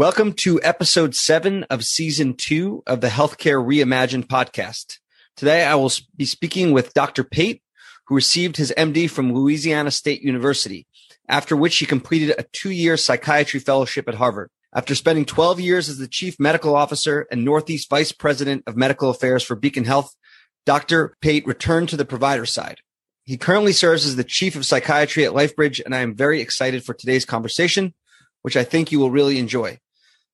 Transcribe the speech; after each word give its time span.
Welcome 0.00 0.32
to 0.36 0.58
episode 0.62 1.14
seven 1.14 1.64
of 1.64 1.84
season 1.84 2.32
two 2.32 2.82
of 2.86 3.02
the 3.02 3.08
Healthcare 3.08 3.62
Reimagined 3.62 4.28
podcast. 4.28 4.96
Today, 5.36 5.62
I 5.62 5.74
will 5.74 5.92
be 6.16 6.24
speaking 6.24 6.72
with 6.72 6.94
Dr. 6.94 7.22
Pate, 7.22 7.62
who 8.06 8.14
received 8.14 8.56
his 8.56 8.72
MD 8.78 9.10
from 9.10 9.34
Louisiana 9.34 9.90
State 9.90 10.22
University, 10.22 10.86
after 11.28 11.54
which 11.54 11.76
he 11.76 11.84
completed 11.84 12.34
a 12.38 12.46
two 12.50 12.70
year 12.70 12.96
psychiatry 12.96 13.60
fellowship 13.60 14.08
at 14.08 14.14
Harvard. 14.14 14.48
After 14.74 14.94
spending 14.94 15.26
12 15.26 15.60
years 15.60 15.90
as 15.90 15.98
the 15.98 16.08
chief 16.08 16.40
medical 16.40 16.74
officer 16.74 17.26
and 17.30 17.44
Northeast 17.44 17.90
vice 17.90 18.10
president 18.10 18.64
of 18.66 18.78
medical 18.78 19.10
affairs 19.10 19.42
for 19.42 19.54
Beacon 19.54 19.84
Health, 19.84 20.16
Dr. 20.64 21.14
Pate 21.20 21.46
returned 21.46 21.90
to 21.90 21.98
the 21.98 22.06
provider 22.06 22.46
side. 22.46 22.78
He 23.26 23.36
currently 23.36 23.74
serves 23.74 24.06
as 24.06 24.16
the 24.16 24.24
chief 24.24 24.56
of 24.56 24.64
psychiatry 24.64 25.26
at 25.26 25.32
LifeBridge, 25.32 25.82
and 25.84 25.94
I 25.94 25.98
am 25.98 26.14
very 26.14 26.40
excited 26.40 26.86
for 26.86 26.94
today's 26.94 27.26
conversation, 27.26 27.92
which 28.40 28.56
I 28.56 28.64
think 28.64 28.90
you 28.90 28.98
will 28.98 29.10
really 29.10 29.38
enjoy. 29.38 29.78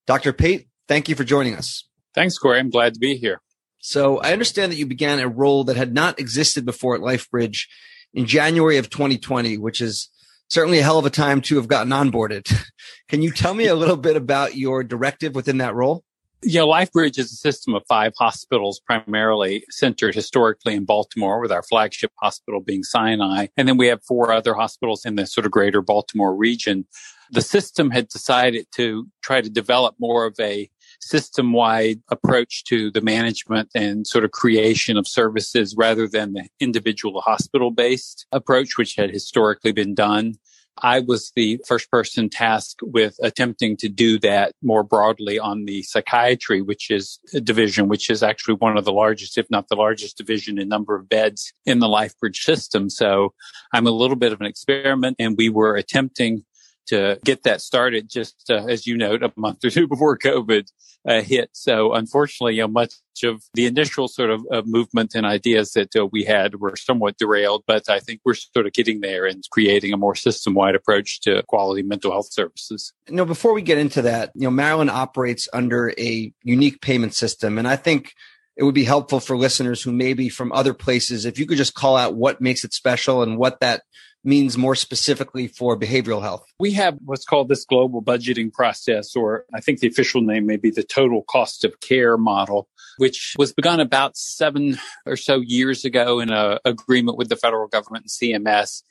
Dr. 0.07 0.33
Pate, 0.33 0.69
thank 0.89 1.09
you 1.09 1.15
for 1.15 1.25
joining 1.25 1.55
us. 1.55 1.85
Thanks, 2.15 2.39
Corey. 2.39 2.59
I'm 2.59 2.71
glad 2.71 2.95
to 2.95 3.01
be 3.01 3.17
here. 3.17 3.41
So 3.79 4.19
I 4.19 4.33
understand 4.33 4.73
that 4.73 4.77
you 4.77 4.87
began 4.87 5.21
a 5.21 5.29
role 5.29 5.65
that 5.65 5.77
had 5.77 5.93
not 5.93 6.19
existed 6.19 6.65
before 6.65 6.95
at 6.95 7.03
LifeBridge 7.03 7.67
in 8.15 8.27
January 8.27 8.79
of 8.79 8.91
2020, 8.91 9.59
which 9.59 9.81
is 9.81 10.09
certainly 10.49 10.79
a 10.79 10.83
hell 10.83 10.99
of 10.99 11.07
a 11.07 11.11
time 11.11 11.41
to 11.43 11.57
have 11.57 11.69
gotten 11.69 11.93
onboarded. 11.93 12.53
Can 13.09 13.23
you 13.23 13.31
tell 13.31 13.55
me 13.55 13.67
a 13.67 13.75
little 13.75 13.97
bit 13.97 14.17
about 14.17 14.57
your 14.57 14.83
directive 14.83 15.35
within 15.35 15.59
that 15.59 15.75
role? 15.75 16.05
Yeah, 16.43 16.63
LifeBridge 16.63 17.19
is 17.19 17.33
a 17.33 17.37
system 17.37 17.75
of 17.75 17.83
five 17.89 18.13
hospitals, 18.19 18.81
primarily 18.81 19.65
centered 19.71 20.15
historically 20.15 20.75
in 20.75 20.85
Baltimore, 20.85 21.41
with 21.41 21.51
our 21.51 21.63
flagship 21.63 22.13
hospital 22.21 22.61
being 22.61 22.83
Sinai. 22.83 23.47
And 23.57 23.67
then 23.67 23.77
we 23.77 23.87
have 23.89 24.03
four 24.05 24.33
other 24.33 24.55
hospitals 24.55 25.05
in 25.05 25.17
the 25.17 25.27
sort 25.27 25.47
of 25.47 25.53
greater 25.53 25.81
Baltimore 25.81 26.35
region 26.35 26.87
the 27.31 27.43
system 27.43 27.91
had 27.91 28.09
decided 28.09 28.67
to 28.77 29.07
try 29.23 29.41
to 29.41 29.51
develop 29.51 29.95
more 29.99 30.27
of 30.27 30.37
a 30.41 30.71
system 31.01 31.53
wide 31.53 32.01
approach 32.11 32.65
to 32.65 32.91
the 32.91 33.01
management 33.01 33.69
and 33.75 34.07
sort 34.07 34.25
of 34.25 34.31
creation 34.31 34.97
of 34.97 35.07
services 35.07 35.75
rather 35.77 36.09
than 36.09 36.33
the 36.33 36.49
individual 36.61 37.21
hospital 37.21 37.71
based 37.71 38.27
approach, 38.33 38.77
which 38.77 38.97
had 38.97 39.11
historically 39.11 39.73
been 39.73 39.95
done. 39.95 40.35
I 40.83 41.01
was 41.01 41.33
the 41.35 41.59
first 41.67 41.91
person 41.91 42.29
tasked 42.29 42.81
with 42.83 43.17
attempting 43.23 43.79
to 43.79 43.89
do 43.89 44.19
that 44.19 44.53
more 44.63 44.83
broadly 44.83 45.39
on 45.39 45.65
the 45.65 45.83
psychiatry, 45.83 46.61
which 46.61 46.91
is 46.91 47.19
a 47.33 47.41
division, 47.41 47.89
which 47.89 48.11
is 48.11 48.23
actually 48.23 48.57
one 48.57 48.77
of 48.77 48.85
the 48.85 48.93
largest, 48.93 49.39
if 49.39 49.47
not 49.49 49.69
the 49.69 49.77
largest 49.77 50.19
division 50.19 50.59
in 50.59 50.69
number 50.69 50.95
of 50.95 51.09
beds 51.09 51.55
in 51.65 51.79
the 51.79 51.89
LifeBridge 51.89 52.37
system. 52.37 52.91
So 52.91 53.33
I'm 53.73 53.87
a 53.87 53.91
little 53.91 54.17
bit 54.17 54.33
of 54.33 54.41
an 54.41 54.47
experiment 54.47 55.17
and 55.19 55.35
we 55.39 55.49
were 55.49 55.77
attempting 55.77 56.45
to 56.87 57.19
get 57.25 57.43
that 57.45 57.61
started 57.61 58.09
just 58.09 58.51
uh, 58.51 58.65
as 58.67 58.87
you 58.87 58.97
note 58.97 59.23
a 59.23 59.33
month 59.37 59.65
or 59.65 59.71
two 59.71 59.89
before 59.95 60.19
covid 60.19 60.69
uh, 61.09 61.23
hit. 61.23 61.51
So 61.53 61.93
unfortunately 61.93 62.55
you 62.55 62.63
know 62.63 62.69
much 62.69 62.95
of 63.25 63.43
the 63.55 63.67
initial 63.67 64.09
sort 64.09 64.31
of 64.31 64.45
uh, 64.53 64.63
movement 64.67 65.15
and 65.15 65.25
ideas 65.25 65.73
that 65.73 65.95
uh, 65.97 66.07
we 66.07 66.25
had 66.25 66.57
were 66.57 66.77
somewhat 66.77 67.17
derailed 67.17 67.63
but 67.67 67.89
i 67.89 67.99
think 67.99 68.21
we're 68.25 68.35
sort 68.35 68.67
of 68.67 68.73
getting 68.73 69.01
there 69.01 69.25
and 69.25 69.43
creating 69.51 69.93
a 69.93 69.97
more 69.97 70.15
system-wide 70.15 70.75
approach 70.75 71.21
to 71.21 71.43
quality 71.45 71.83
mental 71.83 72.11
health 72.11 72.31
services. 72.31 72.93
You 73.09 73.15
know 73.15 73.25
before 73.25 73.55
we 73.55 73.63
get 73.63 73.79
into 73.79 74.03
that 74.03 74.33
you 74.35 74.43
know 74.43 74.51
maryland 74.51 74.91
operates 74.91 75.49
under 75.53 75.95
a 75.99 76.33
unique 76.43 76.81
payment 76.81 77.15
system 77.15 77.59
and 77.59 77.67
i 77.67 77.77
think 77.77 78.13
it 78.57 78.65
would 78.65 78.75
be 78.75 78.85
helpful 78.85 79.21
for 79.21 79.37
listeners 79.37 79.83
who 79.83 79.93
may 79.93 80.15
be 80.15 80.29
from 80.29 80.53
other 80.53 80.75
places 80.75 81.25
if 81.25 81.39
you 81.39 81.47
could 81.47 81.59
just 81.59 81.75
call 81.75 81.97
out 81.97 82.17
what 82.17 82.41
makes 82.41 82.65
it 82.65 82.75
special 82.75 83.23
and 83.23 83.39
what 83.39 83.61
that 83.61 83.83
means 84.27 84.59
more 84.59 84.75
specifically 84.75 85.47
for 85.49 85.79
behavioral 85.79 86.23
health? 86.23 86.45
We 86.59 86.73
have 86.73 86.99
what's 87.05 87.25
called 87.25 87.49
this 87.49 87.65
global 87.65 88.03
budgeting 88.03 88.53
process, 88.53 89.15
or 89.15 89.45
I 89.55 89.61
think 89.61 89.81
the 89.81 89.89
official 89.89 90.21
name 90.21 90.47
may 90.47 90.57
be 90.57 90.71
the 90.71 90.83
total 90.83 91.23
cost 91.23 91.65
of 91.65 91.81
care 91.81 92.17
model, 92.17 92.69
which 92.99 93.35
was 93.39 93.53
begun 93.53 93.81
about 93.81 94.17
seven 94.17 94.79
or 95.07 95.17
so 95.17 95.41
years 95.41 95.85
ago 95.85 96.21
in 96.21 96.31
an 96.31 96.59
agreement 96.65 97.17
with 97.17 97.29
the 97.29 97.37
federal 97.37 97.69
government 97.69 98.05
and 98.05 98.45
CMS 98.45 98.83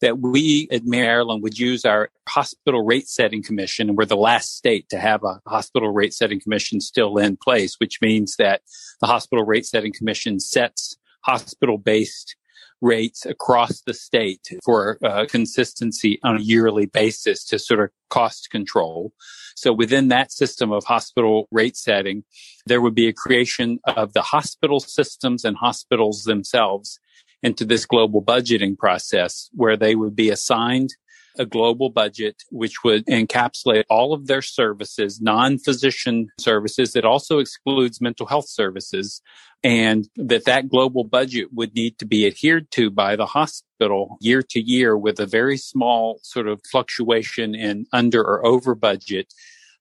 that 0.00 0.18
we 0.18 0.68
at 0.70 0.84
Maryland 0.84 1.42
would 1.42 1.58
use 1.58 1.84
our 1.84 2.10
hospital 2.28 2.84
rate 2.84 3.08
setting 3.08 3.42
commission. 3.42 3.88
And 3.88 3.96
we're 3.96 4.04
the 4.04 4.16
last 4.16 4.56
state 4.56 4.88
to 4.90 4.98
have 4.98 5.24
a 5.24 5.40
hospital 5.46 5.90
rate 5.90 6.12
setting 6.12 6.40
commission 6.40 6.80
still 6.80 7.16
in 7.16 7.36
place, 7.36 7.76
which 7.78 8.00
means 8.02 8.36
that 8.36 8.62
the 9.00 9.06
hospital 9.06 9.44
rate 9.44 9.66
setting 9.66 9.92
commission 9.92 10.40
sets 10.40 10.96
hospital 11.22 11.78
based 11.78 12.36
rates 12.84 13.24
across 13.24 13.80
the 13.80 13.94
state 13.94 14.46
for 14.62 14.98
uh, 15.02 15.24
consistency 15.28 16.20
on 16.22 16.36
a 16.36 16.40
yearly 16.40 16.86
basis 16.86 17.42
to 17.46 17.58
sort 17.58 17.80
of 17.80 17.90
cost 18.10 18.50
control. 18.50 19.12
So 19.56 19.72
within 19.72 20.08
that 20.08 20.30
system 20.30 20.70
of 20.70 20.84
hospital 20.84 21.48
rate 21.50 21.76
setting, 21.76 22.24
there 22.66 22.82
would 22.82 22.94
be 22.94 23.08
a 23.08 23.12
creation 23.12 23.78
of 23.84 24.12
the 24.12 24.22
hospital 24.22 24.80
systems 24.80 25.44
and 25.44 25.56
hospitals 25.56 26.24
themselves 26.24 27.00
into 27.42 27.64
this 27.64 27.86
global 27.86 28.22
budgeting 28.22 28.76
process 28.76 29.48
where 29.52 29.76
they 29.76 29.94
would 29.94 30.14
be 30.14 30.28
assigned 30.30 30.90
a 31.38 31.46
global 31.46 31.90
budget 31.90 32.42
which 32.50 32.84
would 32.84 33.04
encapsulate 33.06 33.84
all 33.90 34.12
of 34.12 34.26
their 34.26 34.42
services, 34.42 35.20
non-physician 35.20 36.28
services. 36.38 36.96
It 36.96 37.04
also 37.04 37.38
excludes 37.38 38.00
mental 38.00 38.26
health 38.26 38.48
services 38.48 39.20
and 39.62 40.08
that 40.16 40.44
that 40.44 40.68
global 40.68 41.04
budget 41.04 41.48
would 41.52 41.74
need 41.74 41.98
to 41.98 42.04
be 42.04 42.26
adhered 42.26 42.70
to 42.72 42.90
by 42.90 43.16
the 43.16 43.26
hospital 43.26 44.18
year 44.20 44.42
to 44.42 44.60
year 44.60 44.96
with 44.96 45.18
a 45.18 45.26
very 45.26 45.56
small 45.56 46.20
sort 46.22 46.46
of 46.46 46.60
fluctuation 46.70 47.54
in 47.54 47.86
under 47.92 48.20
or 48.20 48.46
over 48.46 48.74
budget 48.74 49.32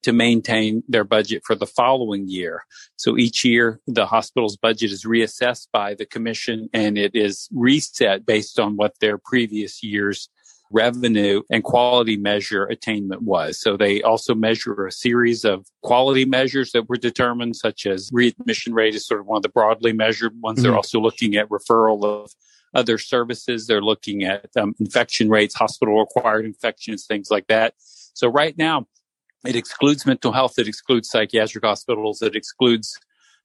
to 0.03 0.13
maintain 0.13 0.83
their 0.87 1.03
budget 1.03 1.43
for 1.45 1.55
the 1.55 1.65
following 1.65 2.27
year. 2.27 2.65
So 2.97 3.17
each 3.17 3.43
year, 3.43 3.79
the 3.87 4.05
hospital's 4.05 4.57
budget 4.57 4.91
is 4.91 5.05
reassessed 5.05 5.67
by 5.71 5.95
the 5.95 6.05
commission 6.05 6.69
and 6.73 6.97
it 6.97 7.15
is 7.15 7.49
reset 7.53 8.25
based 8.25 8.59
on 8.59 8.75
what 8.75 8.99
their 8.99 9.17
previous 9.17 9.81
year's 9.81 10.29
revenue 10.73 11.41
and 11.50 11.63
quality 11.63 12.17
measure 12.17 12.66
attainment 12.66 13.22
was. 13.22 13.59
So 13.59 13.78
they 13.78 14.01
also 14.01 14.35
measure 14.35 14.85
a 14.85 14.91
series 14.91 15.45
of 15.45 15.66
quality 15.84 16.25
measures 16.25 16.72
that 16.72 16.89
were 16.89 16.97
determined, 16.97 17.56
such 17.56 17.85
as 17.85 18.09
readmission 18.11 18.73
rate 18.73 18.95
is 18.95 19.06
sort 19.06 19.22
of 19.22 19.28
one 19.28 19.38
of 19.38 19.44
the 19.44 19.50
broadly 19.50 19.94
measured 19.94 20.33
ones. 20.41 20.57
Mm-hmm. 20.57 20.63
They're 20.63 20.75
also 20.75 21.00
looking 21.00 21.35
at 21.35 21.47
referral 21.50 22.03
of 22.03 22.31
other 22.73 22.97
services. 22.97 23.67
They're 23.67 23.81
looking 23.81 24.23
at 24.23 24.50
um, 24.59 24.73
infection 24.79 25.29
rates, 25.29 25.56
hospital 25.56 26.01
acquired 26.01 26.45
infections, 26.45 27.06
things 27.06 27.29
like 27.29 27.47
that. 27.47 27.75
So 28.13 28.28
right 28.28 28.57
now, 28.57 28.88
it 29.45 29.56
excludes 29.56 30.06
mental 30.06 30.31
health. 30.31 30.57
It 30.57 30.67
excludes 30.67 31.09
psychiatric 31.09 31.63
hospitals. 31.63 32.22
It 32.22 32.35
excludes 32.35 32.97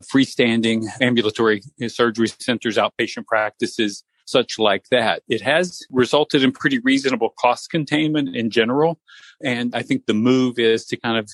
freestanding 0.05 0.87
ambulatory 1.01 1.61
surgery 1.89 2.29
centers, 2.39 2.77
outpatient 2.77 3.27
practices, 3.27 4.05
such 4.29 4.59
like 4.59 4.85
that. 4.91 5.23
It 5.29 5.41
has 5.43 5.81
resulted 5.91 6.43
in 6.43 6.53
pretty 6.53 6.79
reasonable 6.79 7.31
cost 7.39 7.71
containment 7.71 8.35
in 8.37 8.51
general. 8.51 9.01
And 9.43 9.75
I 9.75 9.83
think 9.83 10.07
the 10.07 10.15
move 10.15 10.59
is 10.59 10.85
to 10.87 10.97
kind 10.97 11.19
of 11.19 11.29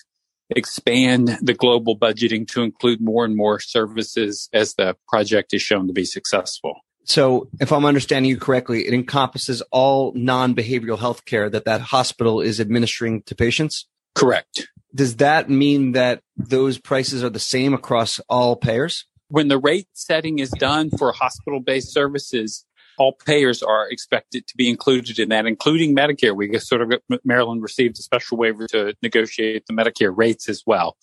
expand 0.51 1.39
the 1.41 1.55
global 1.55 1.99
budgeting 1.99 2.47
to 2.49 2.63
include 2.63 3.01
more 3.01 3.25
and 3.25 3.37
more 3.37 3.61
services 3.61 4.49
as 4.53 4.75
the 4.75 4.97
project 5.09 5.55
is 5.55 5.63
shown 5.63 5.87
to 5.87 5.93
be 5.93 6.05
successful. 6.05 6.75
So, 7.07 7.49
if 7.61 7.71
I'm 7.71 7.85
understanding 7.85 8.31
you 8.31 8.39
correctly, 8.39 8.87
it 8.87 8.95
encompasses 8.95 9.63
all 9.71 10.13
non-behavioral 10.15 10.99
health 10.99 11.27
care 11.27 11.51
that 11.51 11.67
that 11.67 11.83
hospital 11.83 12.41
is 12.41 12.61
administering 12.61 13.23
to 13.23 13.35
patients? 13.35 13.87
Correct. 14.15 14.69
Does 14.95 15.17
that 15.17 15.51
mean 15.51 15.93
that 15.93 16.21
those 16.37 16.79
prices 16.79 17.23
are 17.23 17.31
the 17.31 17.39
same 17.39 17.75
across 17.75 18.21
all 18.29 18.57
payers? 18.57 19.05
When 19.29 19.49
the 19.49 19.59
rate 19.59 19.89
setting 19.93 20.39
is 20.39 20.51
done 20.51 20.91
for 20.91 21.13
hospital 21.13 21.61
based 21.61 21.93
services, 21.93 22.65
all 22.99 23.13
payers 23.13 23.63
are 23.63 23.89
expected 23.89 24.47
to 24.47 24.57
be 24.57 24.69
included 24.69 25.19
in 25.19 25.29
that, 25.31 25.47
including 25.47 25.95
Medicare. 25.95 26.35
We 26.35 26.59
sort 26.59 26.83
of, 26.83 26.93
Maryland 27.25 27.63
received 27.63 27.99
a 27.99 28.03
special 28.03 28.37
waiver 28.37 28.67
to 28.69 28.95
negotiate 29.03 29.67
the 29.67 29.75
Medicare 29.75 30.17
rates 30.17 30.49
as 30.49 30.63
well. 30.67 30.97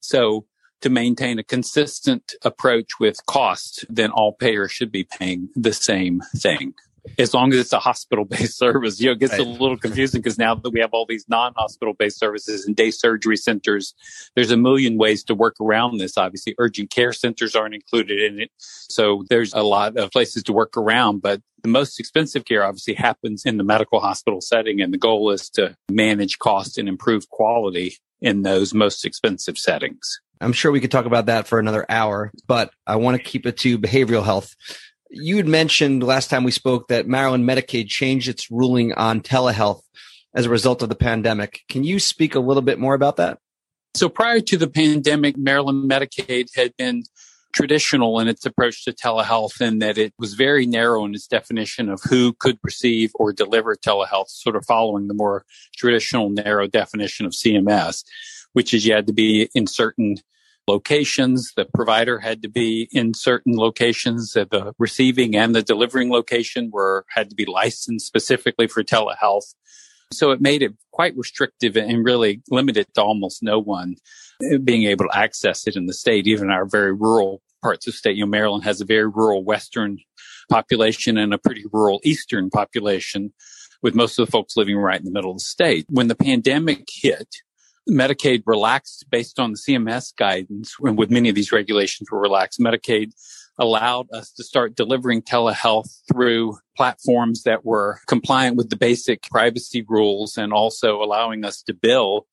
So 0.00 0.46
to 0.80 0.90
maintain 0.90 1.38
a 1.38 1.44
consistent 1.44 2.34
approach 2.42 2.98
with 2.98 3.24
cost, 3.26 3.84
then 3.88 4.10
all 4.10 4.32
payers 4.32 4.72
should 4.72 4.90
be 4.90 5.04
paying 5.04 5.48
the 5.54 5.72
same 5.72 6.22
thing 6.36 6.74
as 7.18 7.34
long 7.34 7.52
as 7.52 7.58
it's 7.58 7.72
a 7.72 7.78
hospital 7.78 8.24
based 8.24 8.58
service. 8.58 9.00
You 9.00 9.06
know, 9.06 9.12
it 9.12 9.20
gets 9.20 9.32
right. 9.32 9.40
a 9.40 9.44
little 9.44 9.76
confusing 9.76 10.20
because 10.20 10.38
now 10.38 10.54
that 10.54 10.70
we 10.70 10.80
have 10.80 10.90
all 10.92 11.06
these 11.06 11.24
non 11.28 11.52
hospital 11.56 11.94
based 11.94 12.18
services 12.18 12.66
and 12.66 12.76
day 12.76 12.90
surgery 12.90 13.36
centers, 13.36 13.94
there's 14.34 14.50
a 14.50 14.56
million 14.56 14.98
ways 14.98 15.24
to 15.24 15.34
work 15.34 15.56
around 15.60 15.98
this. 15.98 16.16
Obviously, 16.16 16.54
urgent 16.58 16.90
care 16.90 17.12
centers 17.12 17.54
aren't 17.54 17.74
included 17.74 18.20
in 18.20 18.40
it. 18.40 18.50
So 18.58 19.24
there's 19.28 19.52
a 19.54 19.62
lot 19.62 19.96
of 19.96 20.10
places 20.10 20.42
to 20.44 20.52
work 20.52 20.76
around, 20.76 21.22
but 21.22 21.40
the 21.62 21.68
most 21.68 22.00
expensive 22.00 22.44
care 22.44 22.64
obviously 22.64 22.94
happens 22.94 23.44
in 23.44 23.58
the 23.58 23.64
medical 23.64 24.00
hospital 24.00 24.40
setting. 24.40 24.80
And 24.80 24.92
the 24.92 24.98
goal 24.98 25.30
is 25.30 25.50
to 25.50 25.76
manage 25.90 26.38
cost 26.38 26.78
and 26.78 26.88
improve 26.88 27.28
quality 27.28 27.96
in 28.20 28.42
those 28.42 28.74
most 28.74 29.04
expensive 29.04 29.58
settings. 29.58 30.20
I'm 30.40 30.52
sure 30.52 30.72
we 30.72 30.80
could 30.80 30.90
talk 30.90 31.04
about 31.04 31.26
that 31.26 31.46
for 31.46 31.58
another 31.58 31.84
hour, 31.88 32.30
but 32.46 32.72
I 32.86 32.96
want 32.96 33.16
to 33.16 33.22
keep 33.22 33.46
it 33.46 33.58
to 33.58 33.78
behavioral 33.78 34.24
health. 34.24 34.54
You 35.10 35.36
had 35.36 35.48
mentioned 35.48 36.02
last 36.02 36.30
time 36.30 36.44
we 36.44 36.52
spoke 36.52 36.88
that 36.88 37.08
Maryland 37.08 37.48
Medicaid 37.48 37.88
changed 37.88 38.28
its 38.28 38.50
ruling 38.50 38.92
on 38.92 39.20
telehealth 39.20 39.82
as 40.34 40.46
a 40.46 40.50
result 40.50 40.82
of 40.82 40.88
the 40.88 40.94
pandemic. 40.94 41.62
Can 41.68 41.82
you 41.82 41.98
speak 41.98 42.34
a 42.34 42.40
little 42.40 42.62
bit 42.62 42.78
more 42.78 42.94
about 42.94 43.16
that? 43.16 43.38
So 43.94 44.08
prior 44.08 44.40
to 44.40 44.56
the 44.56 44.68
pandemic, 44.68 45.36
Maryland 45.36 45.90
Medicaid 45.90 46.46
had 46.54 46.76
been 46.76 47.02
traditional 47.52 48.20
in 48.20 48.28
its 48.28 48.46
approach 48.46 48.84
to 48.84 48.92
telehealth 48.92 49.60
in 49.60 49.80
that 49.80 49.98
it 49.98 50.14
was 50.18 50.34
very 50.34 50.66
narrow 50.66 51.04
in 51.04 51.14
its 51.14 51.26
definition 51.26 51.88
of 51.88 52.00
who 52.08 52.32
could 52.34 52.58
receive 52.62 53.10
or 53.16 53.32
deliver 53.32 53.74
telehealth, 53.74 54.28
sort 54.28 54.54
of 54.54 54.64
following 54.64 55.08
the 55.08 55.14
more 55.14 55.44
traditional 55.76 56.30
narrow 56.30 56.68
definition 56.68 57.26
of 57.26 57.32
CMS, 57.32 58.04
which 58.52 58.72
is 58.72 58.86
you 58.86 58.94
had 58.94 59.08
to 59.08 59.12
be 59.12 59.48
in 59.54 59.66
certain 59.66 60.16
locations. 60.74 61.52
The 61.56 61.66
provider 61.66 62.18
had 62.18 62.42
to 62.42 62.48
be 62.48 62.88
in 62.92 63.14
certain 63.14 63.54
locations. 63.56 64.32
The 64.32 64.72
receiving 64.78 65.36
and 65.36 65.54
the 65.54 65.62
delivering 65.62 66.10
location 66.10 66.70
were 66.72 67.04
had 67.16 67.28
to 67.30 67.36
be 67.36 67.46
licensed 67.46 68.06
specifically 68.06 68.68
for 68.68 68.82
telehealth. 68.82 69.54
So 70.12 70.32
it 70.32 70.40
made 70.40 70.62
it 70.62 70.74
quite 70.92 71.16
restrictive 71.16 71.76
and 71.76 72.04
really 72.04 72.42
limited 72.50 72.86
to 72.94 73.02
almost 73.02 73.42
no 73.42 73.58
one 73.60 73.94
uh, 74.44 74.58
being 74.58 74.84
able 74.84 75.06
to 75.06 75.16
access 75.16 75.66
it 75.68 75.76
in 75.76 75.86
the 75.86 75.94
state, 75.94 76.26
even 76.26 76.50
our 76.50 76.66
very 76.66 76.92
rural 76.92 77.42
parts 77.62 77.86
of 77.86 77.94
state. 77.94 78.16
You 78.16 78.24
know, 78.24 78.30
Maryland 78.30 78.64
has 78.64 78.80
a 78.80 78.84
very 78.84 79.08
rural 79.08 79.44
western 79.44 79.98
population 80.48 81.16
and 81.16 81.32
a 81.32 81.38
pretty 81.38 81.64
rural 81.72 82.00
eastern 82.02 82.50
population 82.50 83.32
with 83.82 83.94
most 83.94 84.18
of 84.18 84.26
the 84.26 84.32
folks 84.32 84.56
living 84.56 84.76
right 84.76 84.98
in 84.98 85.04
the 85.04 85.12
middle 85.12 85.30
of 85.30 85.38
the 85.38 85.44
state. 85.44 85.86
When 85.88 86.08
the 86.08 86.16
pandemic 86.16 86.88
hit, 86.90 87.28
Medicaid 87.88 88.42
relaxed 88.46 89.06
based 89.10 89.38
on 89.38 89.52
the 89.52 89.58
CMS 89.58 90.14
guidance, 90.16 90.76
and 90.80 90.98
with 90.98 91.10
many 91.10 91.28
of 91.28 91.34
these 91.34 91.52
regulations 91.52 92.10
were 92.10 92.20
relaxed, 92.20 92.60
Medicaid 92.60 93.12
allowed 93.58 94.06
us 94.12 94.32
to 94.32 94.42
start 94.42 94.74
delivering 94.74 95.22
telehealth 95.22 96.00
through 96.10 96.58
platforms 96.76 97.42
that 97.42 97.64
were 97.64 98.00
compliant 98.06 98.56
with 98.56 98.70
the 98.70 98.76
basic 98.76 99.22
privacy 99.24 99.84
rules 99.86 100.38
and 100.38 100.52
also 100.52 101.02
allowing 101.02 101.44
us 101.44 101.62
to 101.62 101.74
bill 101.74 102.26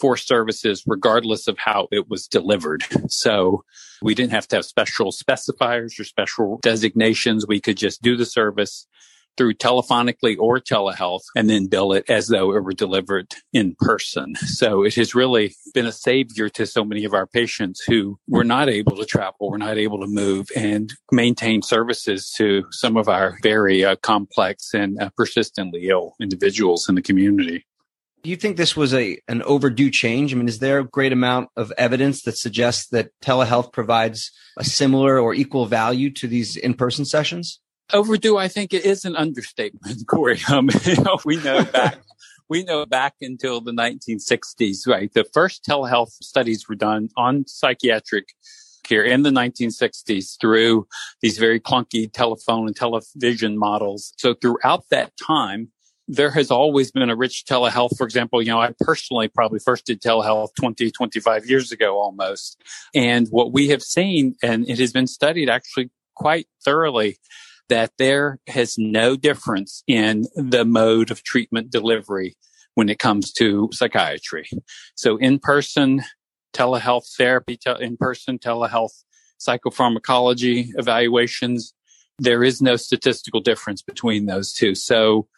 for 0.00 0.16
services 0.16 0.82
regardless 0.86 1.46
of 1.46 1.58
how 1.58 1.86
it 1.92 2.08
was 2.08 2.26
delivered. 2.26 2.84
So 3.08 3.64
we 4.00 4.14
didn't 4.14 4.32
have 4.32 4.48
to 4.48 4.56
have 4.56 4.64
special 4.64 5.12
specifiers 5.12 6.00
or 6.00 6.04
special 6.04 6.58
designations. 6.62 7.46
We 7.46 7.60
could 7.60 7.76
just 7.76 8.00
do 8.00 8.16
the 8.16 8.24
service 8.24 8.86
through 9.40 9.54
telephonically 9.54 10.36
or 10.38 10.60
telehealth 10.60 11.22
and 11.34 11.48
then 11.48 11.66
bill 11.66 11.94
it 11.94 12.04
as 12.10 12.28
though 12.28 12.54
it 12.54 12.62
were 12.62 12.74
delivered 12.74 13.26
in 13.54 13.74
person. 13.78 14.34
So 14.34 14.82
it 14.82 14.96
has 14.96 15.14
really 15.14 15.54
been 15.72 15.86
a 15.86 15.92
savior 15.92 16.50
to 16.50 16.66
so 16.66 16.84
many 16.84 17.06
of 17.06 17.14
our 17.14 17.26
patients 17.26 17.80
who 17.80 18.18
were 18.28 18.44
not 18.44 18.68
able 18.68 18.96
to 18.96 19.06
travel, 19.06 19.50
were 19.50 19.56
not 19.56 19.78
able 19.78 19.98
to 20.00 20.06
move 20.06 20.48
and 20.54 20.92
maintain 21.10 21.62
services 21.62 22.30
to 22.36 22.64
some 22.70 22.98
of 22.98 23.08
our 23.08 23.38
very 23.42 23.82
uh, 23.82 23.96
complex 24.02 24.74
and 24.74 25.00
uh, 25.00 25.08
persistently 25.16 25.88
ill 25.88 26.12
individuals 26.20 26.86
in 26.86 26.94
the 26.94 27.00
community. 27.00 27.64
Do 28.22 28.28
you 28.28 28.36
think 28.36 28.58
this 28.58 28.76
was 28.76 28.92
a 28.92 29.18
an 29.26 29.42
overdue 29.44 29.90
change? 29.90 30.34
I 30.34 30.36
mean, 30.36 30.48
is 30.48 30.58
there 30.58 30.80
a 30.80 30.84
great 30.84 31.14
amount 31.14 31.48
of 31.56 31.72
evidence 31.78 32.24
that 32.24 32.36
suggests 32.36 32.88
that 32.88 33.08
telehealth 33.24 33.72
provides 33.72 34.30
a 34.58 34.64
similar 34.64 35.18
or 35.18 35.32
equal 35.32 35.64
value 35.64 36.10
to 36.10 36.28
these 36.28 36.58
in-person 36.58 37.06
sessions? 37.06 37.58
Overdue, 37.92 38.36
I 38.36 38.48
think 38.48 38.72
it 38.72 38.84
is 38.84 39.04
an 39.04 39.16
understatement, 39.16 40.06
Corey. 40.06 40.40
Um, 40.50 40.68
you 40.84 40.96
know, 40.96 41.18
we 41.24 41.36
know 41.36 41.64
back, 41.64 42.00
we 42.48 42.62
know 42.62 42.86
back 42.86 43.14
until 43.20 43.60
the 43.60 43.72
1960s, 43.72 44.86
right? 44.86 45.12
The 45.12 45.24
first 45.32 45.64
telehealth 45.64 46.12
studies 46.22 46.68
were 46.68 46.74
done 46.74 47.08
on 47.16 47.46
psychiatric 47.46 48.28
care 48.82 49.04
in 49.04 49.22
the 49.22 49.30
1960s 49.30 50.38
through 50.40 50.86
these 51.20 51.38
very 51.38 51.60
clunky 51.60 52.12
telephone 52.12 52.66
and 52.66 52.76
television 52.76 53.58
models. 53.58 54.12
So 54.18 54.34
throughout 54.34 54.84
that 54.90 55.12
time, 55.16 55.70
there 56.08 56.30
has 56.32 56.50
always 56.50 56.90
been 56.90 57.08
a 57.08 57.14
rich 57.14 57.44
telehealth. 57.48 57.96
For 57.96 58.04
example, 58.04 58.42
you 58.42 58.48
know, 58.48 58.60
I 58.60 58.74
personally 58.80 59.28
probably 59.28 59.60
first 59.60 59.86
did 59.86 60.02
telehealth 60.02 60.48
20, 60.58 60.90
25 60.90 61.48
years 61.48 61.70
ago 61.70 61.98
almost. 61.98 62.60
And 62.94 63.28
what 63.28 63.52
we 63.52 63.68
have 63.68 63.82
seen, 63.82 64.34
and 64.42 64.68
it 64.68 64.80
has 64.80 64.92
been 64.92 65.06
studied 65.06 65.48
actually 65.48 65.90
quite 66.16 66.48
thoroughly, 66.64 67.18
that 67.70 67.92
there 67.98 68.38
has 68.46 68.76
no 68.76 69.16
difference 69.16 69.82
in 69.86 70.26
the 70.34 70.64
mode 70.64 71.10
of 71.10 71.22
treatment 71.22 71.70
delivery 71.70 72.36
when 72.74 72.88
it 72.88 72.98
comes 72.98 73.32
to 73.32 73.68
psychiatry. 73.72 74.48
So 74.94 75.16
in 75.16 75.38
person 75.38 76.02
telehealth 76.52 77.16
therapy, 77.16 77.58
in 77.80 77.96
person 77.96 78.38
telehealth 78.38 79.04
psychopharmacology 79.40 80.68
evaluations, 80.74 81.72
there 82.18 82.44
is 82.44 82.60
no 82.60 82.76
statistical 82.76 83.40
difference 83.40 83.82
between 83.82 84.26
those 84.26 84.52
two. 84.52 84.74
So 84.74 85.28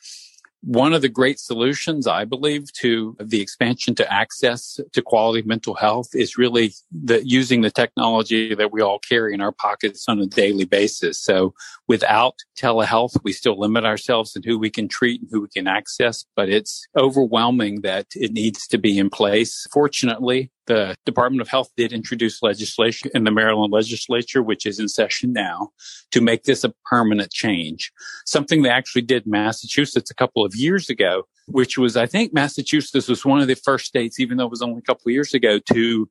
one 0.63 0.93
of 0.93 1.03
the 1.03 1.09
great 1.09 1.41
solutions, 1.41 2.07
I 2.07 2.25
believe, 2.25 2.73
to 2.75 3.17
the 3.21 3.41
expansion 3.41 3.95
to 3.97 4.13
access 4.13 4.79
to 4.93 5.03
quality 5.03 5.43
mental 5.43 5.75
health 5.75 6.11
is 6.15 6.39
really 6.39 6.73
the 6.93 7.27
using 7.27 7.63
the 7.63 7.71
technology 7.71 8.55
that 8.55 8.73
we 8.73 8.81
all 8.81 9.01
carry 9.01 9.35
in 9.35 9.41
our 9.41 9.53
pockets 9.53 10.05
on 10.09 10.21
a 10.21 10.27
daily 10.27 10.65
basis. 10.65 11.19
So 11.19 11.53
without 11.89 12.37
telehealth, 12.57 13.17
we 13.25 13.33
still 13.33 13.59
limit 13.59 13.85
ourselves 13.85 14.37
in 14.37 14.45
who 14.45 14.57
we 14.57 14.71
can 14.71 14.87
treat 14.87 15.21
and 15.21 15.31
who 15.33 15.43
we 15.43 15.49
can 15.49 15.67
access, 15.67 16.25
but 16.37 16.49
it's 16.49 16.87
overwhelming 16.97 17.81
that 17.81 18.07
it 18.15 18.33
needs 18.33 18.69
to 18.69 18.79
be 18.79 18.99
in 18.99 19.11
place. 19.11 19.67
Fortunately, 19.73 20.53
the 20.67 20.95
Department 21.05 21.41
of 21.41 21.49
Health 21.49 21.71
did 21.77 21.93
introduce 21.93 22.43
legislation 22.43 23.11
in 23.15 23.25
the 23.25 23.31
Maryland 23.31 23.73
legislature, 23.73 24.43
which 24.43 24.67
is 24.67 24.79
in 24.79 24.89
session 24.89 25.33
now, 25.33 25.71
to 26.11 26.21
make 26.21 26.45
this 26.45 26.65
a 26.65 26.73
permanent 26.87 27.33
change. 27.33 27.93
Something 28.27 28.63
they 28.63 28.71
actually 28.71 29.03
did 29.03 29.27
Massachusetts 29.27 30.11
a 30.11 30.15
couple 30.15 30.45
of 30.45 30.55
years 30.55 30.89
ago, 30.89 31.25
which 31.47 31.77
was, 31.77 31.97
I 31.97 32.07
think 32.07 32.33
Massachusetts 32.33 33.09
was 33.09 33.25
one 33.25 33.41
of 33.41 33.49
the 33.49 33.55
first 33.55 33.87
states, 33.87 34.21
even 34.21 34.37
though 34.37 34.47
it 34.47 34.51
was 34.51 34.63
only 34.63 34.79
a 34.79 34.83
couple 34.83 35.09
of 35.09 35.13
years 35.13 35.35
ago, 35.35 35.59
to 35.73 36.09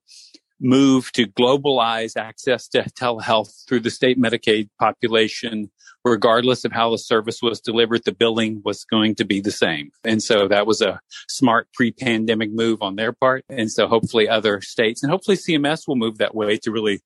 move 0.59 1.12
to 1.13 1.25
globalize 1.25 2.15
access 2.15 2.68
to 2.68 2.83
telehealth 2.92 3.68
through 3.68 3.80
the 3.80 3.89
state 3.89 4.19
Medicaid 4.19 4.69
population 4.80 5.71
regardless 6.03 6.65
of 6.65 6.71
how 6.71 6.89
the 6.89 6.98
service 6.98 7.42
was 7.42 7.62
delivered, 7.62 8.03
the 8.03 8.12
billing 8.12 8.62
was 8.63 8.83
going 8.86 9.15
to 9.15 9.25
be 9.25 9.39
the 9.39 9.51
same. 9.51 9.92
And 10.03 10.21
so 10.21 10.48
that 10.48 10.65
was 10.65 10.81
a 10.81 11.00
smart 11.27 11.68
pre-pandemic 11.74 12.51
move 12.51 12.81
on 12.81 12.95
their 12.95 13.13
part. 13.13 13.45
And 13.50 13.71
so 13.71 13.88
hopefully 13.88 14.27
other 14.27 14.62
states 14.62 15.03
and 15.03 15.12
hopefully 15.12 15.38
CMS 15.38 15.88
will 15.88 15.95
move 15.95 16.18
that 16.18 16.36
way 16.36 16.57
to 16.57 16.71
really 16.71 17.01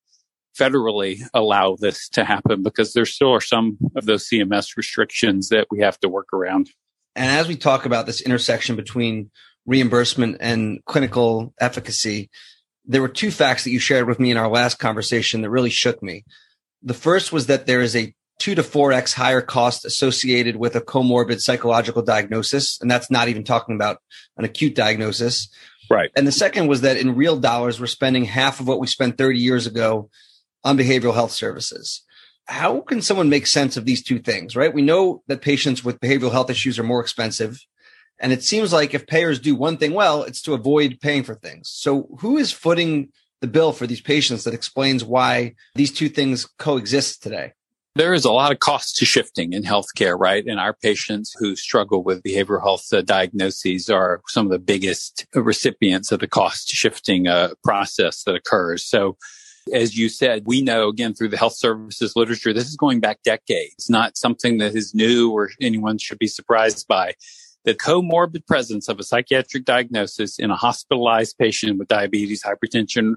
federally 0.57 1.21
allow 1.33 1.75
this 1.75 2.07
to 2.09 2.24
happen 2.24 2.63
because 2.63 2.94
there 2.94 3.06
still 3.06 3.33
are 3.33 3.42
some 3.42 3.77
of 3.95 4.06
those 4.06 4.27
CMS 4.27 4.77
restrictions 4.77 5.50
that 5.50 5.68
we 5.69 5.81
have 5.81 6.00
to 6.00 6.09
work 6.09 6.31
around. 6.33 6.69
And 7.15 7.30
as 7.30 7.48
we 7.48 7.57
talk 7.57 7.86
about 7.86 8.06
this 8.06 8.21
intersection 8.21 8.75
between 8.75 9.31
reimbursement 9.65 10.38
and 10.39 10.80
clinical 10.86 11.53
efficacy, 11.59 12.30
there 12.86 13.01
were 13.01 13.09
two 13.09 13.31
facts 13.31 13.63
that 13.63 13.71
you 13.71 13.80
shared 13.80 14.07
with 14.07 14.19
me 14.19 14.31
in 14.31 14.38
our 14.38 14.48
last 14.48 14.79
conversation 14.79 15.41
that 15.41 15.50
really 15.50 15.69
shook 15.69 16.01
me. 16.01 16.24
The 16.84 16.93
first 16.93 17.31
was 17.31 17.48
that 17.48 17.65
there 17.65 17.81
is 17.81 17.96
a 17.96 18.13
two 18.39 18.56
to 18.56 18.63
four 18.63 18.92
X 18.92 19.13
higher 19.13 19.42
cost 19.42 19.86
associated 19.86 20.56
with 20.58 20.75
a 20.75 20.82
comorbid 20.82 21.42
psychological 21.42 22.01
diagnosis. 22.01 22.80
And 22.82 22.89
that's 22.89 23.10
not 23.10 23.27
even 23.27 23.44
talking 23.44 23.75
about 23.75 24.01
an 24.38 24.46
acute 24.46 24.75
diagnosis. 24.75 25.50
Right. 25.89 26.12
And 26.15 26.27
the 26.27 26.32
second 26.32 26.68
was 26.68 26.82
that 26.82 26.98
in 26.98 27.15
real 27.15 27.38
dollars, 27.38 27.80
we're 27.80 27.88
spending 27.88 28.25
half 28.25 28.60
of 28.60 28.68
what 28.68 28.80
we 28.80 28.88
spent 28.88 29.18
30 29.18 29.39
years 29.39 29.68
ago 29.68 30.10
on 30.63 30.77
behavioral 30.77 31.13
health 31.13 31.32
services. 31.32 32.01
How 32.48 32.82
can 32.82 33.01
someone 33.01 33.30
make 33.30 33.48
sense 33.48 33.77
of 33.77 33.86
these 33.86 34.04
two 34.04 34.20
things, 34.20 34.56
right? 34.56 34.74
We 34.74 34.82
know 34.82 35.24
that 35.27 35.42
patients 35.42 35.84
with 35.84 36.00
behavioral 36.00 36.32
health 36.32 36.50
issues 36.50 36.77
are 36.77 36.84
more 36.84 37.01
expensive. 37.01 37.60
And 38.20 38.32
it 38.32 38.44
seems 38.44 38.72
like 38.72 38.94
if 38.94 39.08
payers 39.08 39.39
do 39.39 39.56
one 39.56 39.77
thing 39.77 39.94
well, 39.94 40.24
it's 40.24 40.42
to 40.44 40.54
avoid 40.54 41.00
paying 41.01 41.24
for 41.24 41.36
things. 41.36 41.70
So 41.70 42.08
who 42.20 42.38
is 42.38 42.51
footing 42.51 43.10
the 43.42 43.48
bill 43.48 43.74
for 43.74 43.88
these 43.88 44.01
patients 44.01 44.44
that 44.44 44.54
explains 44.54 45.04
why 45.04 45.56
these 45.75 45.92
two 45.92 46.10
things 46.10 46.46
coexist 46.58 47.22
today? 47.22 47.54
There 47.97 48.13
is 48.13 48.25
a 48.25 48.31
lot 48.31 48.51
of 48.51 48.59
cost 48.59 48.97
to 48.97 49.05
shifting 49.05 49.53
in 49.53 49.63
healthcare, 49.63 50.19
right? 50.19 50.45
And 50.45 50.59
our 50.59 50.73
patients 50.73 51.33
who 51.39 51.55
struggle 51.55 52.03
with 52.03 52.23
behavioral 52.23 52.61
health 52.61 52.91
uh, 52.91 53.01
diagnoses 53.01 53.89
are 53.89 54.19
some 54.27 54.45
of 54.45 54.51
the 54.51 54.59
biggest 54.59 55.25
recipients 55.33 56.11
of 56.11 56.19
the 56.19 56.27
cost 56.27 56.67
shifting 56.67 57.29
uh, 57.29 57.53
process 57.63 58.23
that 58.23 58.35
occurs. 58.35 58.83
So 58.83 59.15
as 59.73 59.97
you 59.97 60.09
said, 60.09 60.43
we 60.45 60.61
know 60.61 60.89
again 60.89 61.13
through 61.13 61.29
the 61.29 61.37
health 61.37 61.55
services 61.55 62.17
literature, 62.17 62.51
this 62.51 62.67
is 62.67 62.75
going 62.75 62.99
back 62.99 63.23
decades, 63.23 63.89
not 63.89 64.17
something 64.17 64.57
that 64.57 64.75
is 64.75 64.93
new 64.93 65.31
or 65.31 65.51
anyone 65.61 65.97
should 65.97 66.19
be 66.19 66.27
surprised 66.27 66.89
by. 66.89 67.13
The 67.63 67.73
comorbid 67.73 68.45
presence 68.45 68.89
of 68.89 68.99
a 68.99 69.03
psychiatric 69.03 69.63
diagnosis 69.63 70.37
in 70.37 70.51
a 70.51 70.55
hospitalized 70.57 71.37
patient 71.37 71.79
with 71.79 71.87
diabetes, 71.87 72.43
hypertension, 72.43 73.13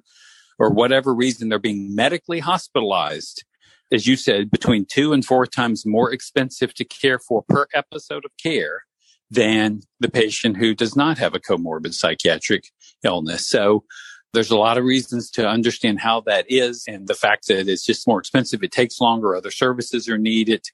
or 0.58 0.70
whatever 0.70 1.12
reason 1.12 1.49
they're 1.49 1.58
being 1.58 1.97
medically 1.97 2.38
hospitalized 2.38 3.44
as 3.90 4.07
you 4.07 4.16
said, 4.16 4.50
between 4.50 4.85
two 4.85 5.12
and 5.12 5.25
four 5.25 5.47
times 5.47 5.87
more 5.87 6.12
expensive 6.12 6.75
to 6.75 6.85
care 6.85 7.18
for 7.18 7.42
per 7.49 7.66
episode 7.75 8.25
of 8.25 8.30
care 8.42 8.85
than 9.30 9.80
the 10.00 10.11
patient 10.11 10.57
who 10.57 10.75
does 10.75 10.97
not 10.97 11.18
have 11.18 11.35
a 11.35 11.40
comorbid 11.40 11.95
psychiatric 11.95 12.64
illness. 13.02 13.47
So 13.47 13.85
there's 14.33 14.50
a 14.50 14.59
lot 14.59 14.78
of 14.78 14.85
reasons 14.85 15.30
to 15.33 15.49
understand 15.49 16.00
how 16.00 16.21
that 16.23 16.47
is 16.49 16.85
and 16.87 17.09
the 17.09 17.14
fact 17.14 17.49
that 17.49 17.68
it's 17.68 17.85
just 17.85 18.07
more 18.07 18.18
expensive. 18.18 18.62
It 18.62 18.73
takes 18.73 19.00
longer. 19.00 19.35
Other 19.35 19.50
services 19.50 20.09
are 20.09 20.18
needed, 20.18 20.64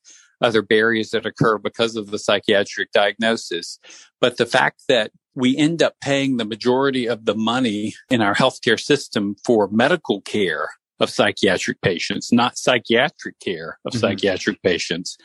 other 0.41 0.63
barriers 0.63 1.11
that 1.11 1.27
occur 1.27 1.59
because 1.59 1.97
of 1.97 2.11
the 2.11 2.19
psychiatric 2.19 2.93
diagnosis. 2.93 3.79
But 4.21 4.37
the 4.37 4.47
fact 4.47 4.83
that 4.89 5.13
we 5.35 5.57
end 5.57 5.83
up 5.83 5.95
paying 6.01 6.37
the 6.37 6.45
majority 6.45 7.07
of 7.07 7.25
the 7.25 7.35
money 7.35 7.95
in 8.11 8.21
our 8.21 8.35
healthcare 8.35 8.81
system 8.81 9.37
for 9.45 9.69
medical 9.69 10.21
care 10.21 10.69
of 11.01 11.11
psychiatric 11.11 11.81
patients, 11.81 12.33
not 12.33 12.59
psychiatric 12.59 13.39
care 13.41 13.79
of 13.85 13.93
mm-hmm. 13.93 14.01
psychiatric 14.01 14.63
patients 14.63 15.17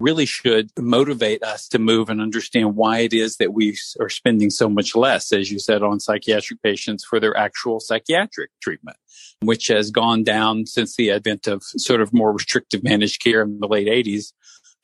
really 0.00 0.26
should 0.26 0.70
motivate 0.78 1.42
us 1.42 1.68
to 1.68 1.78
move 1.78 2.08
and 2.08 2.20
understand 2.20 2.74
why 2.76 3.00
it 3.00 3.12
is 3.12 3.36
that 3.36 3.52
we 3.52 3.76
are 4.00 4.08
spending 4.08 4.50
so 4.50 4.68
much 4.68 4.94
less, 4.94 5.32
as 5.32 5.50
you 5.50 5.58
said, 5.58 5.82
on 5.82 6.00
psychiatric 6.00 6.60
patients 6.62 7.04
for 7.04 7.20
their 7.20 7.36
actual 7.36 7.80
psychiatric 7.80 8.50
treatment, 8.60 8.96
which 9.40 9.68
has 9.68 9.90
gone 9.90 10.24
down 10.24 10.66
since 10.66 10.96
the 10.96 11.10
advent 11.10 11.46
of 11.46 11.62
sort 11.62 12.00
of 12.00 12.12
more 12.12 12.32
restrictive 12.32 12.82
managed 12.82 13.22
care 13.22 13.42
in 13.42 13.60
the 13.60 13.68
late 13.68 13.88
80s 13.88 14.32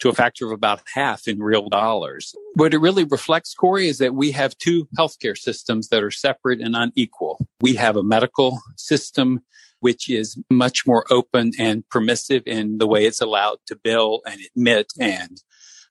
to 0.01 0.09
a 0.09 0.15
factor 0.15 0.47
of 0.47 0.53
about 0.53 0.81
half 0.95 1.29
in 1.29 1.43
real 1.43 1.69
dollars. 1.69 2.35
What 2.55 2.73
it 2.73 2.79
really 2.79 3.05
reflects, 3.05 3.55
Corey, 3.55 3.87
is 3.89 3.99
that 3.99 4.15
we 4.15 4.33
have 4.33 4.57
two 4.57 4.89
healthcare 4.99 5.37
systems 5.37 5.89
that 5.89 6.03
are 6.03 6.11
separate 6.11 6.61
and 6.61 6.75
unequal. 6.75 7.47
We 7.61 7.75
have 7.75 7.97
a 7.97 8.03
medical 8.03 8.61
system 8.77 9.41
which 9.81 10.09
is 10.09 10.39
much 10.51 10.87
more 10.87 11.05
open 11.11 11.53
and 11.59 11.89
permissive 11.89 12.43
in 12.47 12.79
the 12.79 12.87
way 12.87 13.05
it's 13.05 13.21
allowed 13.21 13.59
to 13.67 13.77
bill 13.77 14.21
and 14.27 14.41
admit 14.55 14.93
mm-hmm. 14.99 15.23
and 15.23 15.43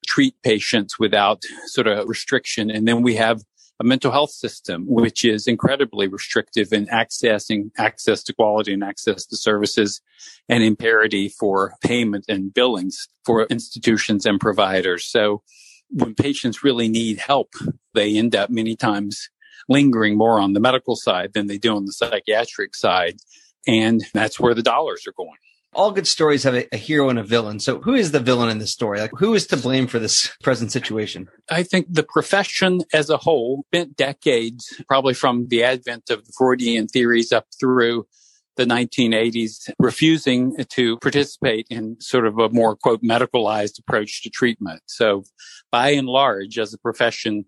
treat 0.08 0.36
patients 0.44 0.98
without 0.98 1.44
sort 1.68 1.88
of 1.88 2.08
restriction. 2.08 2.72
And 2.72 2.88
then 2.88 3.02
we 3.02 3.16
have 3.16 3.42
a 3.82 3.84
mental 3.86 4.12
health 4.12 4.32
system, 4.32 4.86
which 4.88 5.24
is 5.24 5.48
incredibly 5.48 6.08
restrictive 6.08 6.74
in 6.74 6.88
accessing 6.88 7.72
access 7.78 8.24
to 8.24 8.34
quality 8.34 8.74
and 8.74 8.84
access 8.84 9.26
to 9.26 9.38
services 9.38 10.02
and 10.50 10.64
in 10.64 10.76
parity 10.76 11.30
for 11.30 11.74
payment 11.82 12.26
and 12.28 12.54
billings 12.54 13.08
for 13.26 13.44
institutions 13.44 14.26
and 14.26 14.40
providers. 14.40 15.06
So 15.06 15.44
when 15.90 16.14
patients 16.14 16.64
really 16.64 16.90
need 16.90 17.20
help, 17.20 17.54
they 17.94 18.18
end 18.18 18.36
up 18.36 18.50
many 18.50 18.76
times 18.76 19.30
lingering 19.70 20.18
more 20.18 20.40
on 20.40 20.54
the 20.54 20.60
medical 20.60 20.96
side 20.96 21.34
than 21.34 21.48
they 21.48 21.58
do 21.58 21.76
on 21.76 21.86
the 21.86 21.94
psychiatric 21.94 22.76
side. 22.76 23.18
And 23.68 24.04
that's 24.14 24.40
where 24.40 24.54
the 24.54 24.64
dollars 24.64 25.06
are 25.08 25.14
going 25.14 25.38
all 25.74 25.92
good 25.92 26.08
stories 26.08 26.44
have 26.44 26.56
a, 26.56 26.68
a, 26.74 26.78
hero 26.78 27.10
and 27.10 27.20
a 27.20 27.24
villain. 27.24 27.60
So 27.60 27.80
who 27.80 27.94
is 27.94 28.12
the 28.12 28.20
villain 28.20 28.50
in 28.50 28.60
this 28.60 28.72
story? 28.72 29.00
Like 29.00 29.12
who 29.18 29.34
is 29.34 29.46
to 29.48 29.58
blame 29.58 29.88
for 29.88 30.00
this 30.00 30.32
present 30.44 30.72
situation? 30.72 31.28
I 31.50 31.64
think 31.64 31.88
the 31.90 32.04
profession 32.04 32.82
as 32.94 33.10
a 33.10 33.18
whole 33.18 33.64
spent 33.68 33.96
decades, 33.96 34.82
probably 34.88 35.14
from 35.14 35.48
the 35.48 35.64
advent 35.64 36.10
of 36.10 36.26
the 36.26 36.34
Freudian 36.38 36.88
theories 36.88 37.32
up 37.32 37.46
through 37.60 38.08
the 38.56 38.66
1980s, 38.66 39.72
refusing 39.80 40.58
to 40.70 40.98
participate 40.98 41.66
in 41.70 41.96
sort 42.02 42.28
of 42.28 42.38
a 42.40 42.50
more 42.50 42.76
quote 42.76 43.02
medicalized 43.02 43.80
approach 43.80 44.22
to 44.24 44.30
treatment. 44.30 44.82
So 44.88 45.24
by 45.72 45.92
and 45.92 46.08
large, 46.08 46.58
as 46.58 46.74
a 46.74 46.78
profession, 46.78 47.46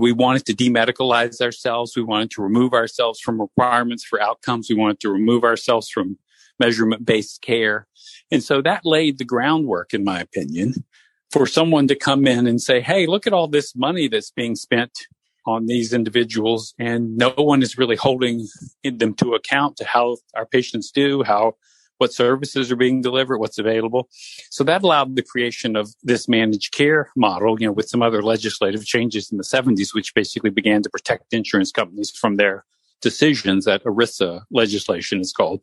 we 0.00 0.12
wanted 0.12 0.46
to 0.46 0.54
demedicalize 0.54 1.40
ourselves. 1.40 1.96
We 1.96 2.02
wanted 2.02 2.30
to 2.32 2.42
remove 2.42 2.72
ourselves 2.72 3.20
from 3.20 3.40
requirements 3.40 4.04
for 4.04 4.20
outcomes. 4.20 4.68
We 4.68 4.76
wanted 4.76 5.00
to 5.00 5.10
remove 5.10 5.44
ourselves 5.44 5.88
from 5.88 6.18
measurement 6.58 7.04
based 7.04 7.42
care. 7.42 7.86
And 8.30 8.42
so 8.42 8.62
that 8.62 8.84
laid 8.84 9.18
the 9.18 9.24
groundwork, 9.24 9.92
in 9.92 10.04
my 10.04 10.20
opinion, 10.20 10.84
for 11.30 11.46
someone 11.46 11.88
to 11.88 11.94
come 11.94 12.26
in 12.26 12.46
and 12.46 12.60
say, 12.60 12.80
Hey, 12.80 13.06
look 13.06 13.26
at 13.26 13.32
all 13.32 13.48
this 13.48 13.74
money 13.74 14.08
that's 14.08 14.30
being 14.30 14.56
spent 14.56 15.06
on 15.46 15.66
these 15.66 15.92
individuals. 15.92 16.74
And 16.78 17.16
no 17.16 17.30
one 17.36 17.62
is 17.62 17.76
really 17.76 17.96
holding 17.96 18.46
them 18.84 19.14
to 19.14 19.34
account 19.34 19.76
to 19.78 19.84
how 19.84 20.18
our 20.34 20.46
patients 20.46 20.90
do, 20.90 21.22
how 21.22 21.56
what 22.02 22.12
services 22.12 22.72
are 22.72 22.76
being 22.76 23.00
delivered, 23.00 23.38
what's 23.38 23.58
available. 23.58 24.08
So 24.50 24.64
that 24.64 24.82
allowed 24.82 25.14
the 25.14 25.22
creation 25.22 25.76
of 25.76 25.94
this 26.02 26.28
managed 26.28 26.72
care 26.72 27.10
model, 27.14 27.60
you 27.60 27.66
know, 27.66 27.72
with 27.72 27.88
some 27.88 28.02
other 28.02 28.22
legislative 28.22 28.84
changes 28.84 29.30
in 29.30 29.38
the 29.38 29.44
70s, 29.44 29.94
which 29.94 30.12
basically 30.12 30.50
began 30.50 30.82
to 30.82 30.90
protect 30.90 31.32
insurance 31.32 31.70
companies 31.70 32.10
from 32.10 32.38
their 32.38 32.64
decisions 33.02 33.66
that 33.66 33.84
ERISA 33.84 34.42
legislation 34.50 35.20
is 35.20 35.32
called. 35.32 35.60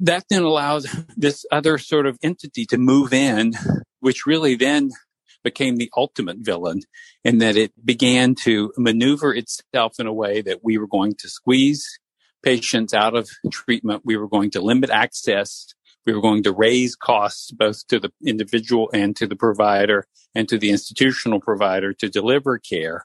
That 0.00 0.24
then 0.28 0.42
allowed 0.42 0.86
this 1.16 1.46
other 1.52 1.78
sort 1.78 2.06
of 2.06 2.18
entity 2.20 2.66
to 2.66 2.78
move 2.78 3.12
in, 3.12 3.52
which 4.00 4.26
really 4.26 4.56
then 4.56 4.90
became 5.44 5.76
the 5.76 5.92
ultimate 5.96 6.38
villain 6.40 6.80
in 7.22 7.38
that 7.38 7.56
it 7.56 7.72
began 7.84 8.34
to 8.34 8.72
maneuver 8.76 9.32
itself 9.32 10.00
in 10.00 10.08
a 10.08 10.12
way 10.12 10.42
that 10.42 10.64
we 10.64 10.78
were 10.78 10.88
going 10.88 11.14
to 11.20 11.28
squeeze 11.28 12.00
patients 12.46 12.94
out 12.94 13.16
of 13.16 13.28
treatment. 13.50 14.02
We 14.04 14.16
were 14.16 14.28
going 14.28 14.52
to 14.52 14.60
limit 14.60 14.88
access. 14.90 15.74
We 16.06 16.12
were 16.12 16.20
going 16.20 16.44
to 16.44 16.52
raise 16.52 16.94
costs 16.94 17.50
both 17.50 17.86
to 17.88 17.98
the 17.98 18.10
individual 18.24 18.88
and 18.92 19.16
to 19.16 19.26
the 19.26 19.36
provider 19.36 20.06
and 20.34 20.48
to 20.48 20.58
the 20.58 20.70
institutional 20.70 21.40
provider 21.40 21.92
to 21.94 22.08
deliver 22.08 22.58
care. 22.58 23.04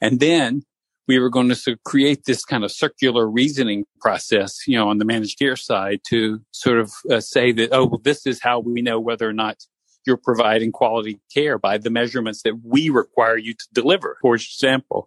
And 0.00 0.20
then 0.20 0.62
we 1.08 1.18
were 1.18 1.30
going 1.30 1.48
to 1.48 1.76
create 1.84 2.24
this 2.24 2.44
kind 2.44 2.64
of 2.64 2.72
circular 2.72 3.30
reasoning 3.30 3.84
process, 4.00 4.66
you 4.66 4.76
know, 4.76 4.88
on 4.88 4.98
the 4.98 5.04
managed 5.04 5.38
care 5.38 5.56
side 5.56 6.00
to 6.08 6.40
sort 6.50 6.78
of 6.78 6.92
uh, 7.10 7.20
say 7.20 7.52
that, 7.52 7.70
oh, 7.72 7.86
well, 7.86 8.00
this 8.02 8.26
is 8.26 8.42
how 8.42 8.58
we 8.58 8.82
know 8.82 8.98
whether 8.98 9.28
or 9.28 9.32
not 9.32 9.64
you're 10.04 10.16
providing 10.16 10.72
quality 10.72 11.20
care 11.32 11.58
by 11.58 11.78
the 11.78 11.90
measurements 11.90 12.42
that 12.42 12.60
we 12.64 12.90
require 12.90 13.36
you 13.36 13.54
to 13.54 13.66
deliver. 13.72 14.18
For 14.20 14.34
example, 14.34 15.06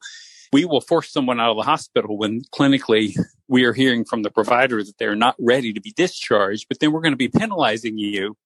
we 0.52 0.66
will 0.66 0.82
force 0.82 1.12
someone 1.12 1.40
out 1.40 1.52
of 1.52 1.58
the 1.58 1.64
hospital 1.64 2.18
when 2.18 2.42
clinically 2.54 3.16
we 3.50 3.66
are 3.66 3.74
hearing 3.74 4.06
from 4.06 4.24
the 4.24 4.32
provider 4.32 4.82
that 4.84 4.98
they're 4.98 5.16
not 5.16 5.36
ready 5.40 5.74
to 5.74 5.82
be 5.82 5.92
discharged, 5.92 6.68
but 6.70 6.80
then 6.80 6.92
we're 6.92 7.02
going 7.02 7.14
to 7.14 7.18
be 7.18 7.28
penalizing 7.28 7.98
you 7.98 8.38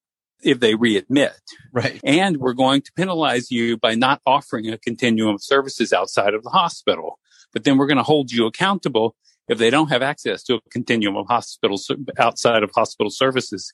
if 0.42 0.60
they 0.60 0.74
readmit. 0.74 1.34
Right. 1.72 2.00
And 2.04 2.38
we're 2.38 2.54
going 2.54 2.82
to 2.82 2.92
penalize 2.94 3.52
you 3.52 3.78
by 3.78 3.96
not 3.96 4.22
offering 4.26 4.70
a 4.70 4.78
continuum 4.78 5.36
of 5.36 5.44
services 5.44 5.94
outside 5.94 6.34
of 6.34 6.44
the 6.44 6.50
hospital 6.50 7.20
but 7.54 7.64
then 7.64 7.78
we're 7.78 7.88
going 7.88 7.98
to 7.98 8.04
hold 8.04 8.32
you 8.32 8.46
accountable 8.46 9.16
if 9.48 9.58
they 9.58 9.70
don't 9.70 9.90
have 9.90 10.02
access 10.02 10.44
to 10.44 10.56
a 10.56 10.62
continuum 10.72 11.16
of 11.16 11.28
hospitals 11.28 11.90
outside 12.18 12.64
of 12.64 12.72
hospital 12.74 13.10
services 13.10 13.74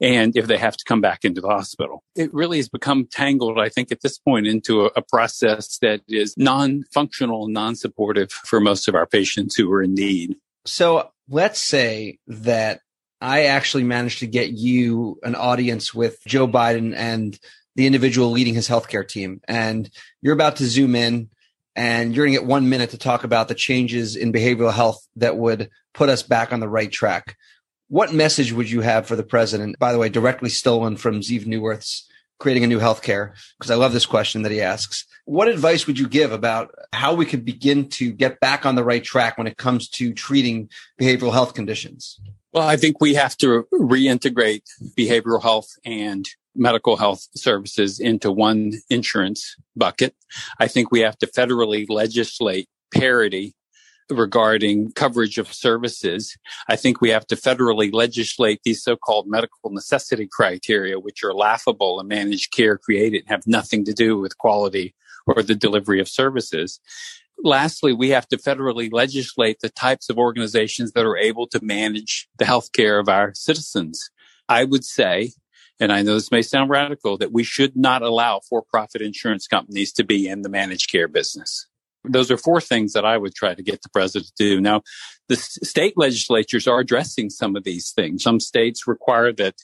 and 0.00 0.36
if 0.36 0.46
they 0.46 0.58
have 0.58 0.76
to 0.76 0.84
come 0.84 1.00
back 1.00 1.24
into 1.24 1.40
the 1.40 1.48
hospital. 1.48 2.04
It 2.14 2.32
really 2.32 2.58
has 2.58 2.68
become 2.68 3.06
tangled, 3.10 3.58
I 3.58 3.70
think, 3.70 3.90
at 3.90 4.02
this 4.02 4.18
point 4.18 4.46
into 4.46 4.84
a, 4.84 4.90
a 4.94 5.02
process 5.02 5.78
that 5.78 6.02
is 6.06 6.34
non-functional, 6.36 7.48
non-supportive 7.48 8.30
for 8.30 8.60
most 8.60 8.88
of 8.88 8.94
our 8.94 9.06
patients 9.06 9.56
who 9.56 9.72
are 9.72 9.82
in 9.82 9.94
need. 9.94 10.36
So 10.66 11.10
let's 11.28 11.60
say 11.60 12.18
that 12.26 12.80
I 13.20 13.44
actually 13.44 13.84
managed 13.84 14.20
to 14.20 14.26
get 14.26 14.50
you 14.50 15.18
an 15.22 15.34
audience 15.34 15.94
with 15.94 16.18
Joe 16.26 16.46
Biden 16.46 16.94
and 16.94 17.38
the 17.74 17.86
individual 17.86 18.30
leading 18.30 18.54
his 18.54 18.68
healthcare 18.68 19.06
team, 19.06 19.40
and 19.46 19.90
you're 20.22 20.34
about 20.34 20.56
to 20.56 20.66
zoom 20.66 20.94
in 20.94 21.30
and 21.74 22.14
you're 22.14 22.24
going 22.24 22.34
to 22.34 22.40
get 22.40 22.48
one 22.48 22.70
minute 22.70 22.90
to 22.90 22.98
talk 22.98 23.22
about 23.22 23.48
the 23.48 23.54
changes 23.54 24.16
in 24.16 24.32
behavioral 24.32 24.72
health 24.72 25.06
that 25.16 25.36
would 25.36 25.68
put 25.92 26.08
us 26.08 26.22
back 26.22 26.52
on 26.52 26.60
the 26.60 26.68
right 26.68 26.90
track. 26.90 27.36
What 27.88 28.14
message 28.14 28.50
would 28.50 28.70
you 28.70 28.80
have 28.80 29.06
for 29.06 29.14
the 29.14 29.22
president? 29.22 29.78
By 29.78 29.92
the 29.92 29.98
way, 29.98 30.08
directly 30.08 30.48
stolen 30.48 30.96
from 30.96 31.20
Zeev 31.20 31.44
Neuwirth's 31.44 32.08
creating 32.38 32.64
a 32.64 32.66
new 32.66 32.78
healthcare, 32.78 33.32
because 33.58 33.70
I 33.70 33.76
love 33.76 33.92
this 33.92 34.06
question 34.06 34.42
that 34.42 34.52
he 34.52 34.60
asks. 34.60 35.06
What 35.24 35.48
advice 35.48 35.86
would 35.86 35.98
you 35.98 36.08
give 36.08 36.32
about 36.32 36.74
how 36.92 37.14
we 37.14 37.26
could 37.26 37.44
begin 37.44 37.88
to 37.90 38.12
get 38.12 38.38
back 38.40 38.64
on 38.64 38.74
the 38.74 38.84
right 38.84 39.02
track 39.02 39.38
when 39.38 39.46
it 39.46 39.56
comes 39.56 39.88
to 39.90 40.12
treating 40.12 40.68
behavioral 41.00 41.32
health 41.32 41.54
conditions? 41.54 42.20
Well, 42.52 42.68
I 42.68 42.76
think 42.76 43.00
we 43.00 43.14
have 43.14 43.36
to 43.38 43.66
reintegrate 43.72 44.62
behavioral 44.96 45.42
health 45.42 45.68
and 45.84 46.26
medical 46.54 46.96
health 46.96 47.26
services 47.34 48.00
into 48.00 48.32
one 48.32 48.72
insurance 48.88 49.56
bucket. 49.74 50.14
I 50.58 50.68
think 50.68 50.90
we 50.90 51.00
have 51.00 51.18
to 51.18 51.26
federally 51.26 51.84
legislate 51.88 52.68
parity 52.94 53.54
regarding 54.10 54.92
coverage 54.92 55.38
of 55.38 55.52
services. 55.52 56.36
I 56.68 56.76
think 56.76 57.00
we 57.00 57.10
have 57.10 57.26
to 57.28 57.36
federally 57.36 57.92
legislate 57.92 58.60
these 58.64 58.82
so-called 58.82 59.26
medical 59.28 59.70
necessity 59.70 60.28
criteria, 60.30 60.98
which 60.98 61.22
are 61.24 61.34
laughable 61.34 61.98
and 61.98 62.08
managed 62.08 62.52
care 62.52 62.78
created 62.78 63.22
and 63.22 63.28
have 63.28 63.46
nothing 63.46 63.84
to 63.84 63.92
do 63.92 64.18
with 64.18 64.38
quality 64.38 64.94
or 65.26 65.42
the 65.42 65.54
delivery 65.54 66.00
of 66.00 66.08
services. 66.08 66.80
Lastly, 67.42 67.92
we 67.92 68.10
have 68.10 68.28
to 68.28 68.36
federally 68.36 68.90
legislate 68.92 69.60
the 69.60 69.68
types 69.68 70.08
of 70.08 70.18
organizations 70.18 70.92
that 70.92 71.04
are 71.04 71.16
able 71.16 71.46
to 71.48 71.62
manage 71.62 72.28
the 72.38 72.44
healthcare 72.44 72.98
of 72.98 73.08
our 73.08 73.34
citizens. 73.34 74.10
I 74.48 74.64
would 74.64 74.84
say 74.84 75.32
and 75.78 75.92
I 75.92 76.02
know 76.02 76.14
this 76.14 76.30
may 76.30 76.42
sound 76.42 76.70
radical, 76.70 77.18
that 77.18 77.32
we 77.32 77.44
should 77.44 77.76
not 77.76 78.02
allow 78.02 78.40
for 78.40 78.62
profit 78.62 79.02
insurance 79.02 79.46
companies 79.46 79.92
to 79.92 80.04
be 80.04 80.26
in 80.26 80.42
the 80.42 80.48
managed 80.48 80.90
care 80.90 81.08
business. 81.08 81.66
Those 82.08 82.30
are 82.30 82.36
four 82.36 82.60
things 82.60 82.92
that 82.92 83.04
I 83.04 83.16
would 83.16 83.34
try 83.34 83.54
to 83.54 83.62
get 83.62 83.82
the 83.82 83.88
president 83.90 84.26
to 84.26 84.32
do. 84.36 84.60
Now, 84.60 84.82
the 85.28 85.36
state 85.36 85.94
legislatures 85.96 86.66
are 86.66 86.80
addressing 86.80 87.30
some 87.30 87.56
of 87.56 87.64
these 87.64 87.92
things. 87.92 88.22
Some 88.22 88.40
states 88.40 88.86
require 88.86 89.32
that 89.34 89.54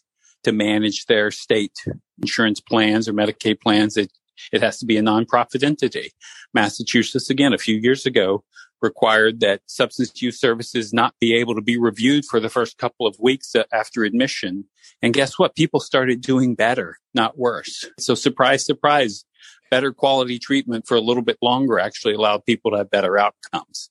to 0.44 0.52
manage 0.52 1.06
their 1.06 1.30
state 1.30 1.76
insurance 2.20 2.61
plans 2.61 3.08
or 3.08 3.12
Medicaid 3.12 3.61
plans, 3.61 3.96
it, 3.96 4.12
it 4.52 4.62
has 4.62 4.78
to 4.78 4.87
be 4.87 4.96
a 4.96 5.02
nonprofit 5.02 5.62
entity. 5.62 6.12
Massachusetts, 6.52 7.30
again, 7.30 7.52
a 7.52 7.58
few 7.58 7.76
years 7.76 8.06
ago, 8.06 8.44
required 8.80 9.40
that 9.40 9.61
substance 9.66 10.20
use 10.20 10.40
services 10.40 10.92
not 10.92 11.14
be 11.20 11.34
able 11.34 11.54
to 11.54 11.62
be 11.62 11.78
reviewed 11.78 12.25
for 12.25 12.40
the 12.40 12.49
first 12.49 12.78
couple 12.78 13.06
of 13.06 13.16
weeks 13.20 13.54
uh, 13.54 13.62
after 13.72 14.02
admission. 14.02 14.64
And 15.00 15.14
guess 15.14 15.38
what? 15.38 15.54
People 15.54 15.80
started 15.80 16.20
doing 16.20 16.54
better, 16.54 16.99
not 17.14 17.38
worse. 17.38 17.88
So 17.99 18.14
surprise, 18.14 18.66
surprise. 18.66 19.25
Better 19.72 19.90
quality 19.90 20.38
treatment 20.38 20.86
for 20.86 20.98
a 20.98 21.00
little 21.00 21.22
bit 21.22 21.38
longer 21.40 21.78
actually 21.78 22.12
allowed 22.12 22.44
people 22.44 22.70
to 22.70 22.76
have 22.76 22.90
better 22.90 23.16
outcomes. 23.16 23.88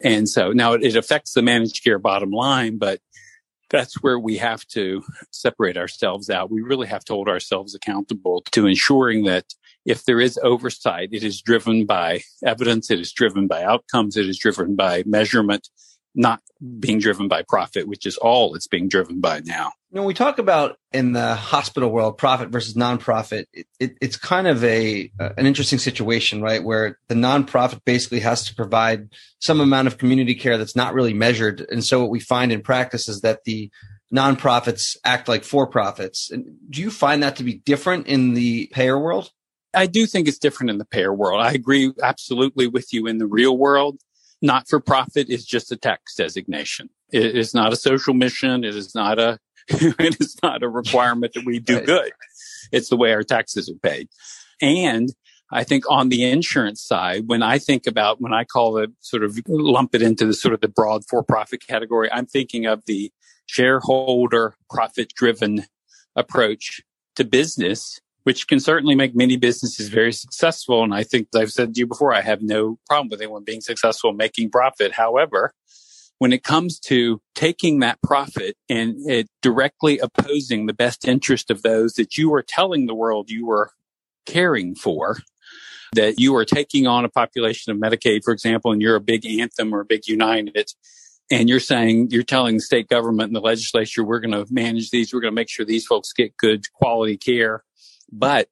And 0.00 0.28
so 0.28 0.52
now 0.52 0.74
it 0.74 0.94
affects 0.94 1.32
the 1.32 1.42
managed 1.42 1.82
care 1.82 1.98
bottom 1.98 2.30
line, 2.30 2.78
but 2.78 3.00
that's 3.68 4.00
where 4.00 4.16
we 4.16 4.36
have 4.36 4.64
to 4.68 5.02
separate 5.32 5.76
ourselves 5.76 6.30
out. 6.30 6.52
We 6.52 6.62
really 6.62 6.86
have 6.86 7.04
to 7.06 7.14
hold 7.14 7.28
ourselves 7.28 7.74
accountable 7.74 8.44
to 8.52 8.68
ensuring 8.68 9.24
that 9.24 9.46
if 9.84 10.04
there 10.04 10.20
is 10.20 10.38
oversight, 10.40 11.08
it 11.10 11.24
is 11.24 11.42
driven 11.42 11.84
by 11.84 12.20
evidence, 12.46 12.88
it 12.88 13.00
is 13.00 13.12
driven 13.12 13.48
by 13.48 13.64
outcomes, 13.64 14.16
it 14.16 14.28
is 14.28 14.38
driven 14.38 14.76
by 14.76 15.02
measurement, 15.04 15.68
not 16.14 16.42
being 16.78 17.00
driven 17.00 17.26
by 17.26 17.42
profit, 17.42 17.88
which 17.88 18.06
is 18.06 18.16
all 18.18 18.54
it's 18.54 18.68
being 18.68 18.86
driven 18.86 19.20
by 19.20 19.40
now. 19.40 19.72
You 19.94 20.00
know, 20.00 20.06
we 20.08 20.14
talk 20.14 20.40
about 20.40 20.76
in 20.92 21.12
the 21.12 21.36
hospital 21.36 21.88
world, 21.88 22.18
profit 22.18 22.48
versus 22.48 22.74
nonprofit. 22.74 23.44
It, 23.52 23.68
it, 23.78 23.96
it's 24.00 24.16
kind 24.16 24.48
of 24.48 24.64
a 24.64 25.08
uh, 25.20 25.28
an 25.38 25.46
interesting 25.46 25.78
situation, 25.78 26.42
right? 26.42 26.64
Where 26.64 26.98
the 27.06 27.14
nonprofit 27.14 27.80
basically 27.84 28.18
has 28.18 28.44
to 28.46 28.56
provide 28.56 29.10
some 29.38 29.60
amount 29.60 29.86
of 29.86 29.96
community 29.96 30.34
care 30.34 30.58
that's 30.58 30.74
not 30.74 30.94
really 30.94 31.14
measured, 31.14 31.64
and 31.70 31.84
so 31.84 32.00
what 32.00 32.10
we 32.10 32.18
find 32.18 32.50
in 32.50 32.60
practice 32.60 33.08
is 33.08 33.20
that 33.20 33.44
the 33.44 33.70
nonprofits 34.12 34.96
act 35.04 35.28
like 35.28 35.44
for 35.44 35.64
profits. 35.64 36.28
Do 36.70 36.82
you 36.82 36.90
find 36.90 37.22
that 37.22 37.36
to 37.36 37.44
be 37.44 37.54
different 37.54 38.08
in 38.08 38.34
the 38.34 38.66
payer 38.72 38.98
world? 38.98 39.30
I 39.74 39.86
do 39.86 40.06
think 40.06 40.26
it's 40.26 40.38
different 40.38 40.70
in 40.70 40.78
the 40.78 40.84
payer 40.84 41.14
world. 41.14 41.40
I 41.40 41.52
agree 41.52 41.92
absolutely 42.02 42.66
with 42.66 42.92
you 42.92 43.06
in 43.06 43.18
the 43.18 43.28
real 43.28 43.56
world 43.56 44.00
not 44.42 44.68
for 44.68 44.78
profit 44.78 45.30
is 45.30 45.44
just 45.44 45.72
a 45.72 45.76
tax 45.76 46.14
designation. 46.14 46.90
It 47.10 47.34
is 47.34 47.54
not 47.54 47.72
a 47.72 47.76
social 47.76 48.12
mission. 48.12 48.62
It 48.62 48.76
is 48.76 48.94
not 48.94 49.18
a, 49.18 49.38
it 49.98 50.20
is 50.20 50.36
not 50.42 50.62
a 50.62 50.68
requirement 50.68 51.32
that 51.34 51.44
we 51.44 51.58
do 51.58 51.80
good. 51.80 52.12
It's 52.72 52.88
the 52.88 52.96
way 52.96 53.12
our 53.12 53.22
taxes 53.22 53.68
are 53.68 53.78
paid. 53.88 54.08
And 54.60 55.10
I 55.50 55.64
think 55.64 55.84
on 55.88 56.08
the 56.08 56.24
insurance 56.24 56.82
side, 56.82 57.24
when 57.26 57.42
I 57.42 57.58
think 57.58 57.86
about, 57.86 58.20
when 58.20 58.32
I 58.32 58.44
call 58.44 58.78
it 58.78 58.90
sort 59.00 59.24
of 59.24 59.38
lump 59.48 59.94
it 59.94 60.02
into 60.02 60.26
the 60.26 60.34
sort 60.34 60.54
of 60.54 60.60
the 60.60 60.68
broad 60.68 61.02
for 61.08 61.22
profit 61.22 61.66
category, 61.66 62.10
I'm 62.10 62.26
thinking 62.26 62.66
of 62.66 62.82
the 62.86 63.12
shareholder 63.46 64.54
profit 64.70 65.12
driven 65.14 65.64
approach 66.16 66.82
to 67.16 67.24
business 67.24 68.00
which 68.24 68.48
can 68.48 68.58
certainly 68.58 68.94
make 68.94 69.14
many 69.14 69.36
businesses 69.36 69.88
very 69.88 70.12
successful. 70.12 70.82
And 70.82 70.94
I 70.94 71.04
think 71.04 71.28
I've 71.34 71.52
said 71.52 71.74
to 71.74 71.78
you 71.78 71.86
before, 71.86 72.12
I 72.12 72.22
have 72.22 72.42
no 72.42 72.78
problem 72.88 73.08
with 73.10 73.20
anyone 73.20 73.44
being 73.44 73.60
successful 73.60 74.12
making 74.12 74.50
profit. 74.50 74.92
However, 74.92 75.52
when 76.18 76.32
it 76.32 76.42
comes 76.42 76.78
to 76.78 77.20
taking 77.34 77.80
that 77.80 78.00
profit 78.02 78.56
and 78.68 78.94
it 79.10 79.28
directly 79.42 79.98
opposing 79.98 80.66
the 80.66 80.72
best 80.72 81.06
interest 81.06 81.50
of 81.50 81.62
those 81.62 81.94
that 81.94 82.16
you 82.16 82.32
are 82.34 82.42
telling 82.42 82.86
the 82.86 82.94
world 82.94 83.30
you 83.30 83.50
are 83.50 83.70
caring 84.26 84.74
for, 84.74 85.18
that 85.94 86.18
you 86.18 86.34
are 86.36 86.44
taking 86.44 86.86
on 86.86 87.04
a 87.04 87.08
population 87.08 87.72
of 87.72 87.78
Medicaid, 87.78 88.22
for 88.24 88.32
example, 88.32 88.72
and 88.72 88.80
you're 88.80 88.96
a 88.96 89.00
big 89.00 89.26
Anthem 89.26 89.74
or 89.74 89.80
a 89.80 89.84
big 89.84 90.06
United, 90.06 90.72
and 91.30 91.48
you're 91.48 91.60
saying, 91.60 92.08
you're 92.10 92.22
telling 92.22 92.56
the 92.56 92.60
state 92.60 92.88
government 92.88 93.28
and 93.28 93.36
the 93.36 93.40
legislature, 93.40 94.04
we're 94.04 94.20
going 94.20 94.32
to 94.32 94.46
manage 94.52 94.90
these, 94.90 95.12
we're 95.12 95.20
going 95.20 95.32
to 95.32 95.36
make 95.36 95.50
sure 95.50 95.64
these 95.64 95.86
folks 95.86 96.12
get 96.12 96.36
good 96.36 96.64
quality 96.74 97.16
care. 97.16 97.64
But 98.12 98.48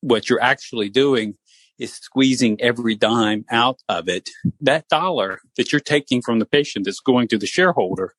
what 0.00 0.28
you're 0.28 0.42
actually 0.42 0.88
doing 0.88 1.34
is 1.78 1.94
squeezing 1.94 2.60
every 2.60 2.94
dime 2.94 3.44
out 3.50 3.80
of 3.88 4.08
it. 4.08 4.30
That 4.60 4.88
dollar 4.88 5.40
that 5.56 5.72
you're 5.72 5.80
taking 5.80 6.22
from 6.22 6.38
the 6.38 6.46
patient 6.46 6.84
that's 6.84 7.00
going 7.00 7.28
to 7.28 7.38
the 7.38 7.46
shareholder 7.46 8.14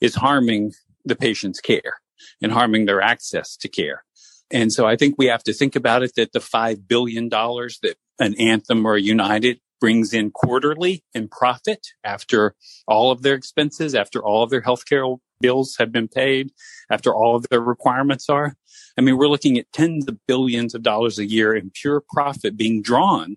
is 0.00 0.16
harming 0.16 0.72
the 1.04 1.16
patient's 1.16 1.60
care 1.60 2.00
and 2.42 2.52
harming 2.52 2.86
their 2.86 3.00
access 3.00 3.56
to 3.56 3.68
care. 3.68 4.04
And 4.50 4.72
so 4.72 4.86
I 4.86 4.96
think 4.96 5.16
we 5.18 5.26
have 5.26 5.42
to 5.44 5.52
think 5.52 5.74
about 5.74 6.02
it 6.02 6.12
that 6.16 6.32
the 6.32 6.38
$5 6.38 6.86
billion 6.86 7.28
that 7.28 7.94
an 8.18 8.34
Anthem 8.40 8.86
or 8.86 8.96
United 8.96 9.60
brings 9.80 10.14
in 10.14 10.30
quarterly 10.30 11.04
in 11.14 11.28
profit 11.28 11.88
after 12.02 12.54
all 12.86 13.10
of 13.10 13.22
their 13.22 13.34
expenses, 13.34 13.94
after 13.94 14.24
all 14.24 14.42
of 14.42 14.50
their 14.50 14.62
healthcare 14.62 15.18
bills 15.40 15.76
have 15.78 15.92
been 15.92 16.08
paid, 16.08 16.50
after 16.90 17.14
all 17.14 17.36
of 17.36 17.46
their 17.50 17.60
requirements 17.60 18.28
are. 18.28 18.56
I 18.96 19.02
mean, 19.02 19.16
we're 19.16 19.28
looking 19.28 19.58
at 19.58 19.72
tens 19.72 20.08
of 20.08 20.18
billions 20.26 20.74
of 20.74 20.82
dollars 20.82 21.18
a 21.18 21.26
year 21.26 21.54
in 21.54 21.70
pure 21.70 22.02
profit 22.08 22.56
being 22.56 22.82
drawn 22.82 23.36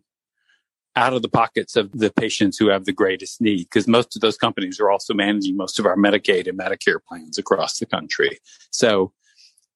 out 0.95 1.13
of 1.13 1.21
the 1.21 1.29
pockets 1.29 1.75
of 1.75 1.91
the 1.91 2.11
patients 2.11 2.57
who 2.57 2.67
have 2.69 2.85
the 2.85 2.91
greatest 2.91 3.41
need, 3.41 3.65
because 3.65 3.87
most 3.87 4.15
of 4.15 4.21
those 4.21 4.37
companies 4.37 4.79
are 4.79 4.89
also 4.89 5.13
managing 5.13 5.55
most 5.55 5.79
of 5.79 5.85
our 5.85 5.95
Medicaid 5.95 6.47
and 6.47 6.57
Medicare 6.57 6.99
plans 7.07 7.37
across 7.37 7.77
the 7.77 7.85
country. 7.85 8.39
So 8.71 9.13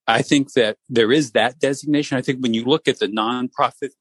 I 0.07 0.21
think 0.21 0.53
that 0.53 0.77
there 0.89 1.11
is 1.11 1.31
that 1.31 1.59
designation. 1.59 2.17
I 2.17 2.21
think 2.21 2.39
when 2.41 2.53
you 2.53 2.65
look 2.65 2.87
at 2.87 2.99
the 2.99 3.07
nonprofit, 3.07 3.91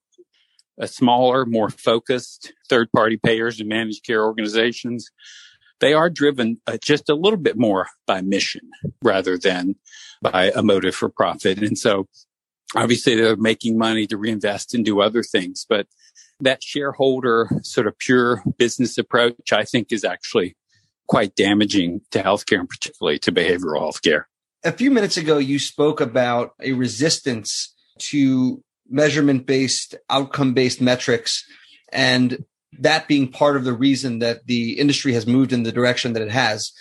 a 0.78 0.88
smaller, 0.88 1.44
more 1.44 1.68
focused 1.68 2.52
third 2.68 2.90
party 2.92 3.18
payers 3.22 3.60
and 3.60 3.68
managed 3.68 4.04
care 4.04 4.24
organizations, 4.24 5.10
they 5.82 5.92
are 5.92 6.08
driven 6.08 6.58
uh, 6.68 6.78
just 6.80 7.10
a 7.10 7.14
little 7.14 7.38
bit 7.38 7.58
more 7.58 7.88
by 8.06 8.20
mission 8.22 8.70
rather 9.02 9.36
than 9.36 9.74
by 10.22 10.52
a 10.54 10.62
motive 10.62 10.94
for 10.94 11.08
profit. 11.08 11.58
And 11.58 11.76
so 11.76 12.06
obviously 12.76 13.16
they're 13.16 13.36
making 13.36 13.76
money 13.76 14.06
to 14.06 14.16
reinvest 14.16 14.74
and 14.74 14.84
do 14.84 15.00
other 15.00 15.24
things, 15.24 15.66
but 15.68 15.88
that 16.40 16.62
shareholder 16.62 17.50
sort 17.62 17.88
of 17.88 17.98
pure 17.98 18.42
business 18.56 18.96
approach, 18.96 19.52
I 19.52 19.64
think 19.64 19.90
is 19.90 20.04
actually 20.04 20.56
quite 21.08 21.34
damaging 21.34 22.00
to 22.12 22.22
healthcare 22.22 22.60
and 22.60 22.68
particularly 22.68 23.18
to 23.18 23.32
behavioral 23.32 23.80
healthcare. 23.80 24.24
A 24.64 24.72
few 24.72 24.92
minutes 24.92 25.16
ago, 25.16 25.38
you 25.38 25.58
spoke 25.58 26.00
about 26.00 26.52
a 26.60 26.72
resistance 26.72 27.74
to 27.98 28.62
measurement 28.88 29.46
based, 29.46 29.96
outcome 30.08 30.54
based 30.54 30.80
metrics. 30.80 31.44
And 31.92 32.44
that 32.78 33.08
being 33.08 33.28
part 33.28 33.56
of 33.56 33.64
the 33.64 33.72
reason 33.72 34.20
that 34.20 34.46
the 34.46 34.78
industry 34.78 35.12
has 35.12 35.26
moved 35.26 35.52
in 35.52 35.62
the 35.62 35.72
direction 35.72 36.12
that 36.14 36.22
it 36.22 36.30
has. 36.30 36.72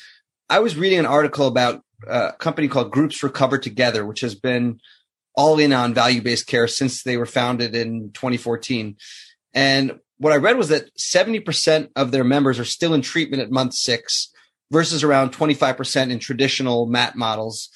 I 0.49 0.59
was 0.59 0.77
reading 0.77 0.99
an 0.99 1.05
article 1.05 1.47
about 1.47 1.81
a 2.07 2.33
company 2.33 2.67
called 2.67 2.91
Groups 2.91 3.21
Recover 3.23 3.57
Together, 3.57 4.05
which 4.05 4.21
has 4.21 4.35
been 4.35 4.79
all 5.35 5.59
in 5.59 5.73
on 5.73 5.93
value 5.93 6.21
based 6.21 6.47
care 6.47 6.67
since 6.67 7.03
they 7.03 7.17
were 7.17 7.25
founded 7.25 7.75
in 7.75 8.11
2014. 8.13 8.97
And 9.53 9.99
what 10.17 10.33
I 10.33 10.37
read 10.37 10.57
was 10.57 10.69
that 10.69 10.95
70% 10.97 11.89
of 11.95 12.11
their 12.11 12.23
members 12.23 12.59
are 12.59 12.65
still 12.65 12.93
in 12.93 13.01
treatment 13.01 13.41
at 13.41 13.51
month 13.51 13.73
six 13.73 14.31
versus 14.71 15.03
around 15.03 15.33
25% 15.33 16.11
in 16.11 16.19
traditional 16.19 16.85
MAT 16.85 17.15
models. 17.15 17.69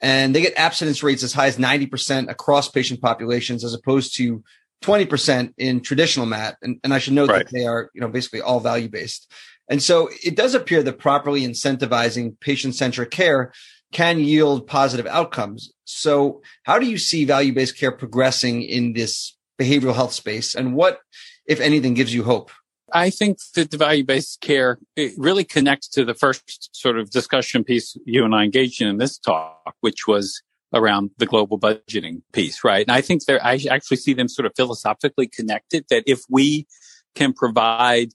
And 0.00 0.34
they 0.34 0.42
get 0.42 0.58
abstinence 0.58 1.02
rates 1.02 1.22
as 1.22 1.32
high 1.32 1.46
as 1.46 1.56
90% 1.56 2.28
across 2.30 2.68
patient 2.68 3.00
populations 3.00 3.64
as 3.64 3.74
opposed 3.74 4.16
to 4.16 4.44
20% 4.82 5.52
in 5.58 5.80
traditional 5.80 6.26
MAT. 6.26 6.56
And, 6.62 6.78
and 6.84 6.94
I 6.94 6.98
should 6.98 7.14
note 7.14 7.30
right. 7.30 7.44
that 7.44 7.52
they 7.52 7.66
are, 7.66 7.90
you 7.94 8.00
know, 8.00 8.08
basically 8.08 8.40
all 8.40 8.60
value 8.60 8.88
based. 8.88 9.30
And 9.68 9.82
so 9.82 10.08
it 10.24 10.36
does 10.36 10.54
appear 10.54 10.82
that 10.82 10.98
properly 10.98 11.42
incentivizing 11.42 12.38
patient 12.40 12.74
centric 12.74 13.10
care 13.10 13.52
can 13.92 14.20
yield 14.20 14.66
positive 14.66 15.06
outcomes. 15.06 15.72
So 15.84 16.42
how 16.64 16.78
do 16.78 16.86
you 16.86 16.98
see 16.98 17.24
value 17.24 17.52
based 17.52 17.78
care 17.78 17.92
progressing 17.92 18.62
in 18.62 18.92
this 18.92 19.36
behavioral 19.58 19.94
health 19.94 20.12
space? 20.12 20.54
And 20.54 20.74
what, 20.74 21.00
if 21.46 21.60
anything, 21.60 21.94
gives 21.94 22.14
you 22.14 22.24
hope? 22.24 22.50
I 22.92 23.10
think 23.10 23.38
that 23.54 23.70
the 23.70 23.76
value 23.76 24.04
based 24.04 24.40
care 24.40 24.78
it 24.94 25.12
really 25.16 25.44
connects 25.44 25.88
to 25.88 26.04
the 26.04 26.14
first 26.14 26.74
sort 26.74 26.98
of 26.98 27.10
discussion 27.10 27.64
piece 27.64 27.96
you 28.04 28.24
and 28.24 28.34
I 28.34 28.44
engaged 28.44 28.80
in 28.80 28.88
in 28.88 28.98
this 28.98 29.18
talk, 29.18 29.74
which 29.80 30.06
was 30.06 30.40
around 30.74 31.10
the 31.18 31.26
global 31.26 31.58
budgeting 31.58 32.22
piece, 32.32 32.64
right? 32.64 32.86
And 32.86 32.94
I 32.94 33.00
think 33.00 33.24
there, 33.24 33.44
I 33.44 33.60
actually 33.70 33.98
see 33.98 34.14
them 34.14 34.28
sort 34.28 34.46
of 34.46 34.52
philosophically 34.56 35.28
connected 35.28 35.86
that 35.90 36.04
if 36.06 36.22
we 36.28 36.66
can 37.14 37.32
provide 37.32 38.10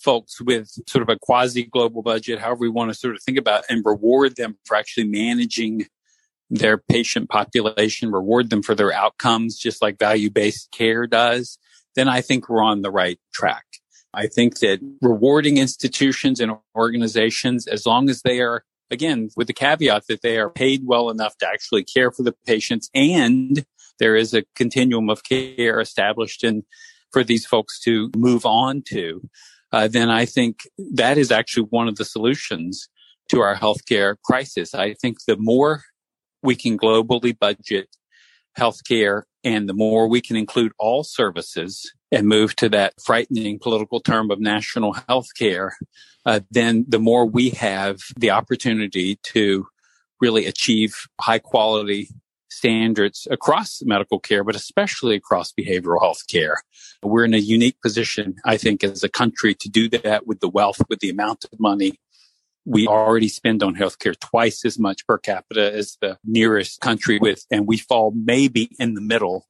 folks 0.00 0.40
with 0.40 0.68
sort 0.88 1.02
of 1.02 1.08
a 1.08 1.18
quasi 1.18 1.64
global 1.64 2.02
budget, 2.02 2.40
however 2.40 2.60
we 2.60 2.68
want 2.68 2.90
to 2.90 2.94
sort 2.94 3.14
of 3.14 3.22
think 3.22 3.38
about 3.38 3.64
and 3.70 3.82
reward 3.84 4.36
them 4.36 4.58
for 4.64 4.76
actually 4.76 5.06
managing 5.06 5.86
their 6.50 6.76
patient 6.76 7.30
population, 7.30 8.10
reward 8.10 8.50
them 8.50 8.62
for 8.62 8.74
their 8.74 8.92
outcomes, 8.92 9.56
just 9.56 9.80
like 9.80 9.98
value 9.98 10.30
based 10.30 10.70
care 10.72 11.06
does, 11.06 11.58
then 11.94 12.08
I 12.08 12.20
think 12.20 12.48
we're 12.48 12.62
on 12.62 12.82
the 12.82 12.90
right 12.90 13.18
track. 13.32 13.64
I 14.14 14.26
think 14.26 14.58
that 14.58 14.80
rewarding 15.00 15.56
institutions 15.56 16.40
and 16.40 16.52
organizations, 16.76 17.66
as 17.66 17.86
long 17.86 18.10
as 18.10 18.22
they 18.22 18.40
are 18.40 18.64
again, 18.92 19.30
with 19.36 19.46
the 19.46 19.52
caveat 19.52 20.06
that 20.08 20.22
they 20.22 20.38
are 20.38 20.50
paid 20.50 20.82
well 20.84 21.10
enough 21.10 21.36
to 21.38 21.48
actually 21.48 21.82
care 21.82 22.12
for 22.12 22.22
the 22.22 22.34
patients 22.46 22.90
and 22.94 23.64
there 23.98 24.16
is 24.16 24.34
a 24.34 24.44
continuum 24.54 25.08
of 25.08 25.22
care 25.24 25.80
established 25.80 26.44
in 26.44 26.64
for 27.12 27.24
these 27.24 27.46
folks 27.46 27.80
to 27.80 28.10
move 28.16 28.44
on 28.46 28.82
to, 28.88 29.28
uh, 29.72 29.88
then 29.88 30.10
I 30.10 30.24
think 30.24 30.60
that 30.94 31.18
is 31.18 31.30
actually 31.30 31.68
one 31.70 31.88
of 31.88 31.96
the 31.96 32.04
solutions 32.04 32.88
to 33.30 33.40
our 33.40 33.54
healthcare 33.54 34.16
crisis. 34.24 34.74
I 34.74 34.94
think 34.94 35.18
the 35.26 35.36
more 35.36 35.82
we 36.42 36.56
can 36.56 36.78
globally 36.78 37.38
budget 37.38 37.88
healthcare 38.58 39.22
and 39.44 39.68
the 39.68 39.74
more 39.74 40.08
we 40.08 40.20
can 40.20 40.36
include 40.36 40.72
all 40.78 41.04
services 41.04 41.92
and 42.12 42.28
move 42.28 42.54
to 42.56 42.68
that 42.68 42.94
frightening 43.02 43.58
political 43.58 44.00
term 44.00 44.30
of 44.30 44.38
national 44.38 44.92
health 45.08 45.28
care, 45.36 45.76
uh, 46.26 46.40
then 46.50 46.84
the 46.86 46.98
more 46.98 47.26
we 47.26 47.50
have 47.50 48.00
the 48.16 48.30
opportunity 48.30 49.18
to 49.22 49.66
really 50.20 50.46
achieve 50.46 50.94
high 51.20 51.38
quality 51.38 52.08
standards 52.50 53.26
across 53.30 53.80
medical 53.82 54.20
care, 54.20 54.44
but 54.44 54.54
especially 54.54 55.16
across 55.16 55.52
behavioral 55.52 56.00
health 56.00 56.22
care. 56.28 56.58
We're 57.02 57.24
in 57.24 57.34
a 57.34 57.38
unique 57.38 57.80
position, 57.82 58.36
I 58.44 58.58
think, 58.58 58.84
as 58.84 59.02
a 59.02 59.08
country 59.08 59.54
to 59.54 59.68
do 59.68 59.88
that 59.88 60.26
with 60.26 60.40
the 60.40 60.50
wealth, 60.50 60.80
with 60.88 61.00
the 61.00 61.10
amount 61.10 61.46
of 61.50 61.58
money 61.58 61.98
we 62.64 62.86
already 62.86 63.28
spend 63.28 63.62
on 63.62 63.74
healthcare 63.74 64.18
twice 64.18 64.64
as 64.64 64.78
much 64.78 65.06
per 65.06 65.18
capita 65.18 65.72
as 65.72 65.96
the 66.00 66.18
nearest 66.24 66.80
country 66.80 67.18
with, 67.18 67.44
and 67.50 67.66
we 67.66 67.78
fall 67.78 68.12
maybe 68.14 68.70
in 68.78 68.94
the 68.94 69.00
middle 69.00 69.46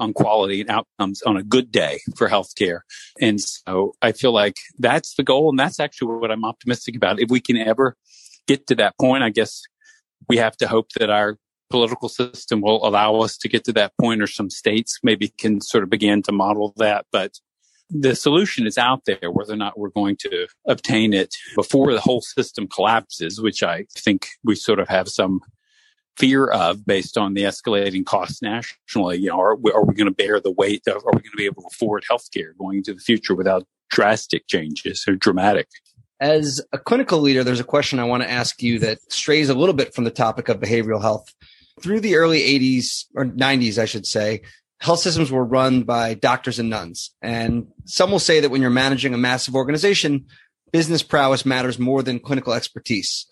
on 0.00 0.12
quality 0.12 0.60
and 0.60 0.70
outcomes 0.70 1.22
on 1.22 1.36
a 1.36 1.42
good 1.42 1.70
day 1.70 2.00
for 2.16 2.28
healthcare. 2.28 2.80
And 3.20 3.40
so 3.40 3.94
I 4.02 4.12
feel 4.12 4.32
like 4.32 4.56
that's 4.78 5.14
the 5.14 5.22
goal. 5.22 5.50
And 5.50 5.58
that's 5.58 5.80
actually 5.80 6.14
what 6.16 6.30
I'm 6.30 6.44
optimistic 6.44 6.96
about. 6.96 7.20
If 7.20 7.30
we 7.30 7.40
can 7.40 7.56
ever 7.56 7.96
get 8.46 8.66
to 8.68 8.74
that 8.76 8.94
point, 9.00 9.22
I 9.22 9.30
guess 9.30 9.62
we 10.28 10.36
have 10.38 10.56
to 10.58 10.68
hope 10.68 10.90
that 10.98 11.10
our 11.10 11.38
political 11.70 12.08
system 12.08 12.60
will 12.60 12.86
allow 12.86 13.16
us 13.16 13.36
to 13.38 13.48
get 13.48 13.64
to 13.64 13.72
that 13.72 13.92
point 14.00 14.22
or 14.22 14.26
some 14.26 14.50
states 14.50 14.98
maybe 15.02 15.28
can 15.38 15.60
sort 15.60 15.82
of 15.82 15.90
begin 15.90 16.22
to 16.22 16.32
model 16.32 16.72
that. 16.76 17.06
But 17.10 17.38
the 17.90 18.14
solution 18.14 18.66
is 18.66 18.78
out 18.78 19.04
there, 19.06 19.30
whether 19.30 19.52
or 19.52 19.56
not 19.56 19.78
we're 19.78 19.90
going 19.90 20.16
to 20.16 20.46
obtain 20.66 21.12
it 21.12 21.34
before 21.54 21.92
the 21.92 22.00
whole 22.00 22.20
system 22.20 22.66
collapses, 22.66 23.40
which 23.40 23.62
I 23.62 23.86
think 23.94 24.28
we 24.42 24.54
sort 24.54 24.78
of 24.78 24.88
have 24.88 25.08
some 25.08 25.40
fear 26.16 26.46
of 26.46 26.86
based 26.86 27.18
on 27.18 27.34
the 27.34 27.42
escalating 27.42 28.04
costs 28.04 28.40
nationally. 28.42 29.18
You 29.18 29.30
know, 29.30 29.40
are 29.40 29.56
we, 29.56 29.72
are 29.72 29.84
we 29.84 29.94
going 29.94 30.08
to 30.08 30.14
bear 30.14 30.40
the 30.40 30.50
weight 30.50 30.86
of, 30.86 30.96
are 30.96 31.12
we 31.12 31.20
going 31.20 31.32
to 31.32 31.36
be 31.36 31.46
able 31.46 31.62
to 31.62 31.68
afford 31.72 32.04
healthcare 32.10 32.56
going 32.58 32.78
into 32.78 32.94
the 32.94 33.00
future 33.00 33.34
without 33.34 33.66
drastic 33.90 34.46
changes 34.46 35.04
or 35.08 35.16
dramatic? 35.16 35.68
As 36.20 36.60
a 36.72 36.78
clinical 36.78 37.20
leader, 37.20 37.42
there's 37.42 37.60
a 37.60 37.64
question 37.64 37.98
I 37.98 38.04
want 38.04 38.22
to 38.22 38.30
ask 38.30 38.62
you 38.62 38.78
that 38.80 38.98
strays 39.12 39.48
a 39.48 39.54
little 39.54 39.74
bit 39.74 39.94
from 39.94 40.04
the 40.04 40.10
topic 40.10 40.48
of 40.48 40.60
behavioral 40.60 41.02
health. 41.02 41.34
Through 41.80 42.00
the 42.00 42.16
early 42.16 42.40
80s 42.40 43.06
or 43.14 43.24
90s, 43.24 43.78
I 43.78 43.84
should 43.84 44.06
say, 44.06 44.42
health 44.80 45.00
systems 45.00 45.32
were 45.32 45.44
run 45.44 45.82
by 45.82 46.14
doctors 46.14 46.58
and 46.58 46.70
nuns. 46.70 47.10
And 47.20 47.66
some 47.84 48.12
will 48.12 48.20
say 48.20 48.40
that 48.40 48.50
when 48.50 48.60
you're 48.60 48.70
managing 48.70 49.12
a 49.12 49.18
massive 49.18 49.56
organization, 49.56 50.26
business 50.72 51.02
prowess 51.02 51.44
matters 51.44 51.78
more 51.78 52.02
than 52.02 52.20
clinical 52.20 52.52
expertise. 52.52 53.26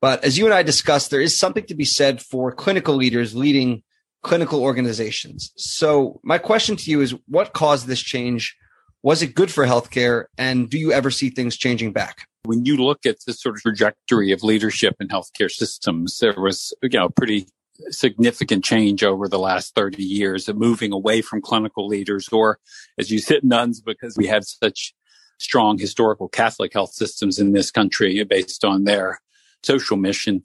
But 0.00 0.24
as 0.24 0.36
you 0.36 0.44
and 0.44 0.54
I 0.54 0.62
discussed, 0.62 1.10
there 1.10 1.20
is 1.20 1.38
something 1.38 1.64
to 1.66 1.74
be 1.74 1.84
said 1.84 2.20
for 2.22 2.52
clinical 2.52 2.94
leaders 2.94 3.34
leading 3.34 3.82
clinical 4.22 4.62
organizations. 4.62 5.52
So 5.56 6.20
my 6.22 6.38
question 6.38 6.76
to 6.76 6.90
you 6.90 7.00
is 7.00 7.14
what 7.28 7.52
caused 7.52 7.86
this 7.86 8.00
change? 8.00 8.56
Was 9.02 9.22
it 9.22 9.34
good 9.34 9.50
for 9.50 9.64
healthcare? 9.64 10.24
And 10.36 10.68
do 10.68 10.78
you 10.78 10.92
ever 10.92 11.10
see 11.10 11.30
things 11.30 11.56
changing 11.56 11.92
back? 11.92 12.26
When 12.44 12.64
you 12.64 12.76
look 12.76 13.06
at 13.06 13.18
the 13.26 13.32
sort 13.32 13.56
of 13.56 13.62
trajectory 13.62 14.32
of 14.32 14.42
leadership 14.42 14.96
in 15.00 15.08
healthcare 15.08 15.50
systems, 15.50 16.18
there 16.18 16.34
was, 16.36 16.74
you 16.82 16.88
know, 16.90 17.08
pretty 17.08 17.46
significant 17.90 18.64
change 18.64 19.04
over 19.04 19.28
the 19.28 19.38
last 19.38 19.74
30 19.74 20.02
years 20.02 20.48
of 20.48 20.56
moving 20.56 20.92
away 20.92 21.22
from 21.22 21.42
clinical 21.42 21.86
leaders 21.86 22.28
or 22.30 22.58
as 22.98 23.10
you 23.10 23.18
said 23.18 23.44
nuns 23.44 23.80
because 23.80 24.16
we 24.16 24.26
have 24.26 24.44
such 24.44 24.94
strong 25.38 25.76
historical 25.78 26.26
catholic 26.26 26.72
health 26.72 26.92
systems 26.92 27.38
in 27.38 27.52
this 27.52 27.70
country 27.70 28.24
based 28.24 28.64
on 28.64 28.84
their 28.84 29.20
social 29.62 29.96
mission 29.96 30.42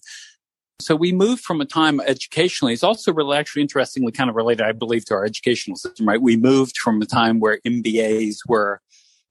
so 0.80 0.96
we 0.96 1.12
moved 1.12 1.44
from 1.44 1.62
a 1.62 1.66
time 1.66 2.00
educationally 2.02 2.74
it's 2.74 2.84
also 2.84 3.14
really 3.14 3.38
actually 3.38 3.62
interestingly 3.62 4.12
kind 4.12 4.30
of 4.30 4.36
related 4.36 4.64
i 4.64 4.72
believe 4.72 5.06
to 5.06 5.14
our 5.14 5.26
educational 5.26 5.78
system 5.78 6.08
right 6.08 6.22
we 6.22 6.38
moved 6.38 6.78
from 6.78 7.02
a 7.02 7.06
time 7.06 7.40
where 7.40 7.60
mbas 7.66 8.38
were 8.48 8.82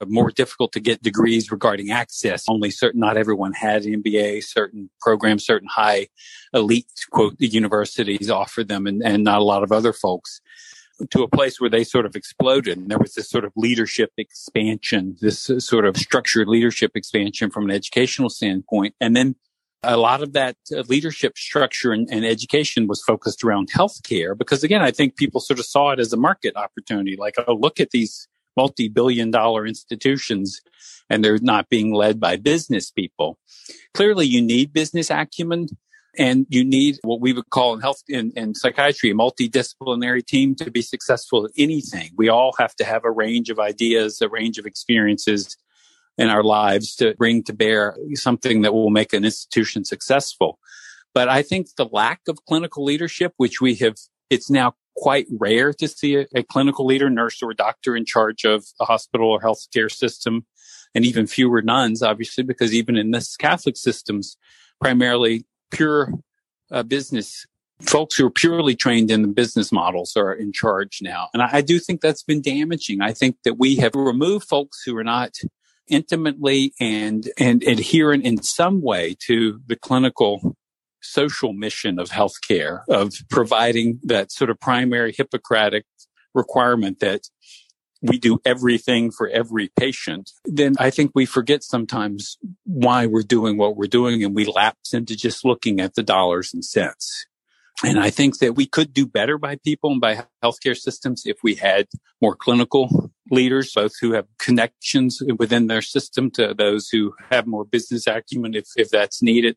more 0.09 0.31
difficult 0.31 0.73
to 0.73 0.81
get 0.81 1.03
degrees 1.03 1.51
regarding 1.53 1.91
access. 1.91 2.45
Only 2.49 2.71
certain, 2.71 3.01
not 3.01 3.17
everyone 3.17 3.53
had 3.53 3.85
an 3.85 4.03
MBA, 4.03 4.45
certain 4.45 4.91
programs, 5.01 5.45
certain 5.45 5.69
high 5.69 6.09
elite 6.55 6.87
quote 7.11 7.35
universities 7.39 8.31
offered 8.31 8.69
them 8.69 8.87
and, 8.87 9.03
and 9.03 9.25
not 9.25 9.41
a 9.41 9.45
lot 9.45 9.63
of 9.63 9.73
other 9.73 9.93
folks 9.93 10.41
to 11.11 11.23
a 11.23 11.29
place 11.29 11.61
where 11.61 11.71
they 11.71 11.85
sort 11.85 12.07
of 12.07 12.15
exploded. 12.15 12.79
And 12.79 12.91
there 12.91 12.99
was 12.99 13.15
this 13.15 13.29
sort 13.29 13.45
of 13.45 13.53
leadership 13.57 14.11
expansion, 14.19 15.17
this 15.21 15.49
uh, 15.49 15.59
sort 15.59 15.87
of 15.87 15.97
structured 15.97 16.47
leadership 16.47 16.93
expansion 16.95 17.51
from 17.51 17.65
an 17.65 17.71
educational 17.71 18.29
standpoint. 18.29 18.95
And 19.01 19.17
then 19.17 19.37
a 19.83 19.97
lot 19.97 20.23
of 20.23 20.33
that 20.35 20.57
uh, 20.75 20.83
leadership 20.89 21.39
structure 21.39 21.93
and, 21.93 22.09
and, 22.11 22.25
education 22.25 22.87
was 22.87 23.03
focused 23.03 23.43
around 23.43 23.71
healthcare 23.71 24.37
because 24.37 24.63
again, 24.63 24.83
I 24.83 24.91
think 24.91 25.17
people 25.17 25.41
sort 25.41 25.59
of 25.59 25.65
saw 25.65 25.91
it 25.91 25.99
as 25.99 26.13
a 26.13 26.19
market 26.19 26.55
opportunity. 26.57 27.17
Like, 27.17 27.37
oh, 27.47 27.55
look 27.55 27.81
at 27.81 27.91
these 27.91 28.29
multi-billion 28.57 29.31
dollar 29.31 29.67
institutions 29.67 30.61
and 31.09 31.25
they're 31.25 31.39
not 31.39 31.69
being 31.69 31.95
led 31.95 32.21
by 32.21 32.37
business 32.37 32.91
people. 32.91 33.39
Clearly 33.95 34.27
you 34.27 34.43
need 34.43 34.73
business 34.73 35.11
acumen 35.11 35.69
and 36.19 36.47
you 36.51 36.65
need 36.65 36.99
what 37.03 37.21
we 37.21 37.33
would 37.33 37.49
call 37.51 37.73
in 37.73 37.81
health 37.81 38.03
in, 38.09 38.33
in 38.37 38.55
psychiatry 38.55 39.11
a 39.11 39.15
multidisciplinary 39.15 40.25
team 40.25 40.55
to 40.57 40.71
be 40.71 40.83
successful 40.83 41.47
at 41.47 41.53
anything. 41.57 42.11
We 42.17 42.29
all 42.29 42.53
have 42.59 42.75
to 42.77 42.85
have 42.85 43.05
a 43.05 43.11
range 43.11 43.49
of 43.49 43.59
ideas, 43.59 44.21
a 44.21 44.29
range 44.29 44.59
of 44.59 44.67
experiences 44.67 45.57
in 46.21 46.29
our 46.29 46.45
lives 46.45 46.95
to 46.97 47.15
bring 47.17 47.43
to 47.43 47.55
bear 47.55 47.97
something 48.13 48.61
that 48.61 48.75
will 48.75 48.91
make 48.91 49.15
an 49.15 49.25
institution 49.25 49.87
successful. 49.87 50.59
But 51.15 51.29
I 51.29 51.43
think 51.43 51.69
the 51.77 51.89
lack 51.91 52.21
of 52.29 52.45
clinical 52.45 52.85
leadership, 52.85 53.33
which 53.39 53.61
we 53.61 53.75
have, 53.77 53.97
it's 54.29 54.51
now 54.51 54.75
quite 54.97 55.27
rare 55.31 55.73
to 55.73 55.89
see 55.89 56.17
a, 56.17 56.27
a, 56.35 56.43
clinical 56.43 56.85
leader, 56.85 57.09
nurse, 57.09 57.43
or 57.43 57.55
doctor 57.55 57.97
in 57.97 58.05
charge 58.05 58.45
of 58.45 58.67
a 58.81 58.85
hospital 58.85 59.31
or 59.31 59.41
healthcare 59.41 59.91
system, 59.91 60.45
and 60.95 61.07
even 61.07 61.27
fewer 61.27 61.63
nuns, 61.63 62.03
obviously, 62.03 62.45
because 62.45 62.75
even 62.75 62.97
in 62.97 63.13
this 63.13 63.35
Catholic 63.37 63.79
systems, 63.79 64.37
primarily 64.79 65.47
pure 65.71 66.13
uh, 66.71 66.83
business 66.83 67.47
folks 67.81 68.17
who 68.17 68.27
are 68.27 68.31
purely 68.31 68.77
trained 68.77 69.11
in 69.11 69.23
the 69.23 69.29
business 69.29 69.73
models 69.73 70.15
are 70.19 70.35
in 70.35 70.53
charge 70.53 70.99
now. 71.01 71.29
And 71.33 71.43
I, 71.43 71.49
I 71.55 71.61
do 71.63 71.79
think 71.79 72.03
that's 72.03 72.23
been 72.23 72.43
damaging. 72.43 73.01
I 73.01 73.15
think 73.15 73.37
that 73.45 73.59
we 73.59 73.77
have 73.77 73.95
removed 73.95 74.47
folks 74.47 74.83
who 74.85 74.95
are 74.99 75.05
not 75.05 75.39
intimately 75.91 76.73
and, 76.81 77.29
and 77.39 77.63
adherent 77.63 78.25
in 78.25 78.43
some 78.43 78.81
way 78.81 79.17
to 79.27 79.61
the 79.67 79.77
clinical 79.77 80.57
social 81.03 81.53
mission 81.53 81.99
of 81.99 82.11
healthcare, 82.11 82.81
of 82.89 83.15
providing 83.29 84.01
that 84.05 84.33
sort 84.33 84.51
of 84.51 84.61
primary 84.61 85.13
Hippocratic 85.13 85.85
requirement 86.35 87.01
that 87.01 87.23
we 88.03 88.19
do 88.19 88.39
everything 88.45 89.11
for 89.11 89.29
every 89.29 89.71
patient, 89.79 90.31
then 90.45 90.75
I 90.79 90.91
think 90.91 91.13
we 91.15 91.27
forget 91.27 91.63
sometimes 91.63 92.39
why 92.65 93.07
we're 93.07 93.23
doing 93.23 93.59
what 93.59 93.77
we're 93.77 93.89
doing 93.89 94.25
and 94.25 94.35
we 94.35 94.47
lapse 94.47 94.95
into 94.95 95.17
just 95.17 95.45
looking 95.45 95.81
at 95.81 95.95
the 95.95 96.03
dollars 96.03 96.55
and 96.55 96.65
cents. 96.65 97.27
And 97.83 97.99
I 97.99 98.11
think 98.11 98.39
that 98.39 98.57
we 98.57 98.67
could 98.67 98.93
do 98.93 99.07
better 99.07 99.39
by 99.39 99.57
people 99.57 99.91
and 99.91 100.01
by 100.01 100.25
healthcare 100.45 100.77
systems 100.77 101.23
if 101.25 101.39
we 101.43 101.55
had 101.55 101.87
more 102.21 102.37
clinical 102.37 103.11
leaders, 103.31 103.73
both 103.75 103.93
who 104.01 104.13
have 104.13 104.27
connections 104.39 105.23
within 105.39 105.67
their 105.67 105.81
system 105.81 106.31
to 106.33 106.53
those 106.53 106.89
who 106.89 107.15
have 107.31 107.47
more 107.47 107.65
business 107.65 108.07
acumen 108.07 108.55
if, 108.55 108.67
if 108.77 108.91
that's 108.91 109.23
needed. 109.23 109.57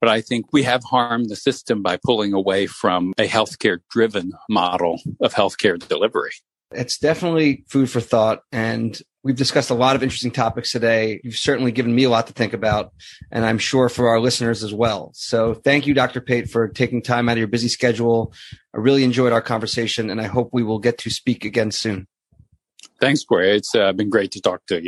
But 0.00 0.08
I 0.08 0.20
think 0.20 0.46
we 0.52 0.62
have 0.62 0.84
harmed 0.84 1.28
the 1.28 1.36
system 1.36 1.82
by 1.82 1.98
pulling 2.02 2.32
away 2.32 2.66
from 2.66 3.12
a 3.18 3.26
healthcare 3.26 3.78
driven 3.90 4.32
model 4.48 5.00
of 5.20 5.34
healthcare 5.34 5.78
delivery. 5.88 6.32
It's 6.72 6.98
definitely 6.98 7.64
food 7.68 7.90
for 7.90 8.00
thought. 8.00 8.40
And 8.52 9.00
we've 9.22 9.36
discussed 9.36 9.70
a 9.70 9.74
lot 9.74 9.96
of 9.96 10.02
interesting 10.02 10.30
topics 10.30 10.72
today. 10.72 11.20
You've 11.24 11.36
certainly 11.36 11.72
given 11.72 11.94
me 11.94 12.04
a 12.04 12.10
lot 12.10 12.26
to 12.28 12.32
think 12.32 12.52
about, 12.52 12.92
and 13.30 13.44
I'm 13.44 13.58
sure 13.58 13.88
for 13.88 14.08
our 14.08 14.20
listeners 14.20 14.62
as 14.62 14.72
well. 14.72 15.10
So 15.14 15.54
thank 15.54 15.86
you, 15.86 15.94
Dr. 15.94 16.20
Pate, 16.20 16.48
for 16.50 16.68
taking 16.68 17.02
time 17.02 17.28
out 17.28 17.32
of 17.32 17.38
your 17.38 17.48
busy 17.48 17.68
schedule. 17.68 18.32
I 18.74 18.78
really 18.78 19.04
enjoyed 19.04 19.32
our 19.32 19.42
conversation, 19.42 20.10
and 20.10 20.20
I 20.20 20.24
hope 20.24 20.50
we 20.52 20.62
will 20.62 20.78
get 20.78 20.98
to 20.98 21.10
speak 21.10 21.44
again 21.44 21.70
soon. 21.70 22.06
Thanks, 23.00 23.22
Corey. 23.22 23.56
It's 23.56 23.74
uh, 23.74 23.92
been 23.92 24.10
great 24.10 24.32
to 24.32 24.40
talk 24.40 24.66
to 24.66 24.76
you. 24.76 24.80